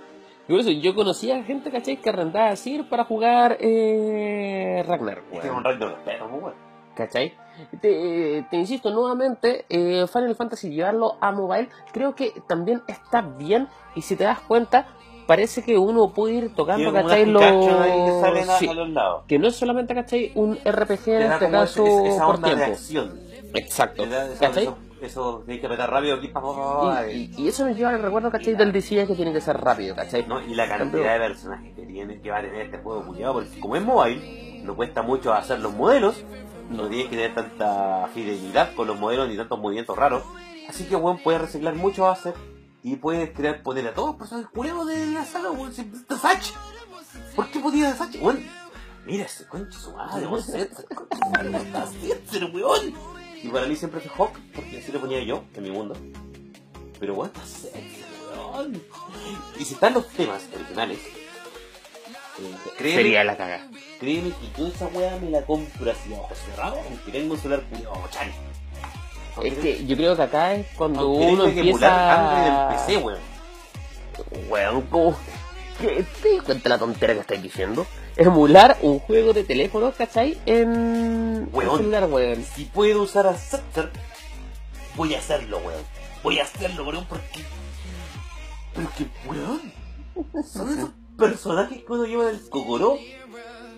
[0.47, 1.97] Y por eso yo conocía gente, ¿cachai?
[1.97, 5.63] Que arrendaba así para jugar eh, Ragnar, que un weón.
[5.63, 6.55] rato de respeto, pues.
[6.95, 7.33] ¿Cachai?
[7.81, 13.67] Te, te insisto nuevamente, eh, Final Fantasy llevarlo a mobile creo que también está bien
[13.95, 14.87] y si te das cuenta
[15.27, 17.19] parece que uno puede ir tocando, ¿cachai?
[17.19, 17.43] ahí que Los...
[17.43, 19.23] a, sí, a los lados.
[19.27, 20.31] que no es solamente, ¿cachai?
[20.35, 22.65] Un RPG en este caso esa por de tiempo.
[22.65, 23.19] acción.
[23.53, 24.03] Exacto.
[24.39, 24.69] ¿Cachai?
[25.01, 27.65] Eso, tienes que apretar rápido aquí pa, pa, pa, pa, Y, y- y- y eso
[27.67, 28.55] nos lleva al recuerdo, ¿cachai?
[28.55, 30.25] Del DC que tiene que ser rápido, ¿cachai?
[30.27, 30.41] ¿no?
[30.41, 33.59] y la cantidad de personajes que tiene que va a tener este juego culiado, porque
[33.59, 36.23] como es mobile, no cuesta mucho hacer los modelos,
[36.69, 40.23] no tienes que tener tanta fidelidad con los modelos ni tantos movimientos raros.
[40.67, 42.37] Así que weón puedes reciclar mucho assets
[42.83, 46.51] y puedes crear poner a todos los personajes culiados de la saga, weón, está Satch.
[47.35, 48.17] ¿Por qué podía Satch?
[48.21, 48.45] Weón,
[49.05, 50.39] mira ese concha su madre, weón,
[51.55, 52.93] está Setzer, weón.
[53.43, 55.95] Y para mí siempre fue Hawk, porque así lo ponía yo en mi mundo.
[56.99, 57.81] Pero está Setzer,
[58.35, 58.81] weón.
[59.57, 63.67] Y si están los temas originales, eh, créeme, Sería la caga.
[63.99, 67.39] créeme que yo esa weá me la compro así a ojos cerrados, aunque tengo un
[67.39, 68.31] celular culiado chan.
[69.43, 72.85] Es que yo creo que acá es cuando aunque uno emular Android en empieza...
[72.85, 73.19] PC, weón.
[74.49, 75.17] Weón, ¿cómo?
[75.79, 77.87] ¿Qué- ¿Te das cuenta la tontera que estáis diciendo?
[78.15, 80.37] Emular un juego de teléfono, ¿cachai?
[80.45, 81.77] En Weón.
[81.77, 82.43] celular, weón.
[82.43, 83.89] Si puedo usar a Scepter,
[84.95, 85.83] voy a hacerlo, weón.
[86.23, 87.43] Voy a hacerlo, weón, porque.
[88.73, 89.71] Porque, weón.
[90.45, 92.97] Son esos personajes que uno lleva el cocoró.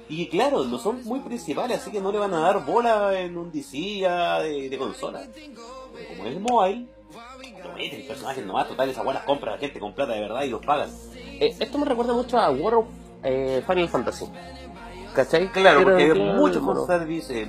[0.09, 3.37] Y claro, no son muy principales, así que no le van a dar bola en
[3.37, 5.21] un DC de, de consola.
[5.33, 6.87] Pero como es mobile,
[7.63, 10.43] lo meten personajes nomás, total, esa weá las compra la gente con plata de verdad
[10.43, 10.89] y los pagan.
[11.15, 12.85] Eh, esto me recuerda mucho a World of
[13.23, 14.25] eh, Final Fantasy.
[15.15, 15.51] ¿Cachai?
[15.51, 16.85] Claro, Pero porque hay claro, mucho bueno.
[16.85, 17.47] fanservice.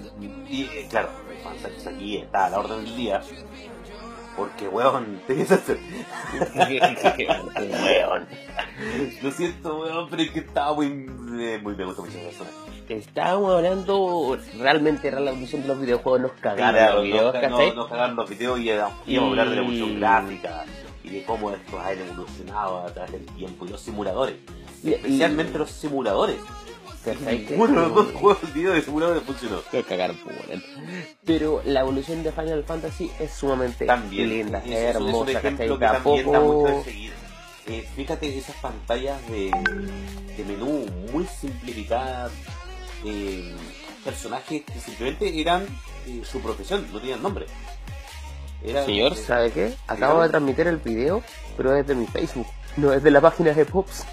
[0.48, 3.20] y eh, claro, el fanservice aquí está a la orden del día.
[4.36, 5.78] Porque, weón, tenés que hacer.
[7.56, 8.26] Weón.
[9.22, 10.86] Lo siento, weón, pero es que estaba muy.
[10.86, 12.50] eh, muy me gusta mucho persona.
[12.88, 17.42] Estábamos hablando realmente era la evolución de los videojuegos, nos cagaron Claro, los videos, nos,
[17.42, 17.66] ¿cachai?
[17.68, 20.64] nos, nos cagaron los videos y íbamos Y- a hablar de la evolución gráfica
[21.04, 24.34] y de cómo estos han evolucionado a través del tiempo y los simuladores.
[24.82, 26.36] Y- Especialmente los simuladores.
[27.04, 27.44] ¿Cachai?
[27.46, 29.60] Que- Uno de los dos juegos de simuladores funcionó.
[30.22, 30.62] pues.
[31.24, 35.30] Pero la evolución de Final Fantasy es sumamente también linda, es, es- es un hermosa,
[35.32, 36.84] ejemplo que también da mucho de poco...
[36.84, 37.12] seguir.
[37.66, 39.50] Eh, fíjate esas pantallas de,
[40.36, 42.32] de menú muy simplificadas,
[43.04, 43.52] eh,
[44.04, 45.66] personajes que simplemente eran
[46.06, 47.46] eh, su profesión, no tenían nombre.
[48.84, 49.74] Señor, ¿sabe qué?
[49.88, 51.22] Acabo digamos- de transmitir el video,
[51.56, 54.04] pero es de mi Facebook, no es de la página de Pops.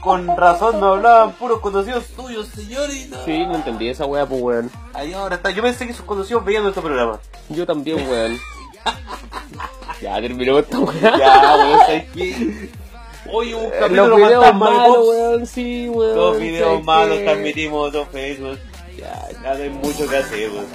[0.00, 3.24] Con razón no hablaban puros conocidos tuyos, señor, y no.
[3.24, 4.70] Sí, no entendí esa wea, pues, weón.
[4.94, 5.50] Ahí ahora está.
[5.50, 7.18] Yo pensé que sus conocidos veían nuestro programa.
[7.48, 8.38] Yo también, weón.
[10.02, 11.18] ya terminó esta wea.
[11.18, 12.70] Ya, weón, ¿sabes qué?
[13.30, 16.14] Oye, un Los capítulo videos fantasma de malos, weón, sí, weón.
[16.14, 18.58] Dos videos ¿sabes malos transmitimos dos Facebook.
[18.96, 20.66] Ya, ya no hay mucho que hacer, weón.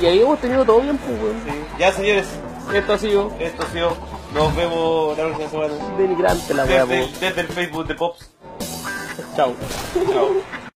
[0.00, 1.36] Y ahí hemos tenido todo bien, pues, weón.
[1.78, 2.26] Ya, señores,
[2.74, 3.96] Esto ha sido esto ha sido.
[4.34, 5.96] Nos vemos la próxima semana.
[5.96, 7.20] denigrante la Desde, pues.
[7.20, 8.33] desde el Facebook de Pops.
[9.36, 9.54] Chao.
[10.12, 10.60] Chao.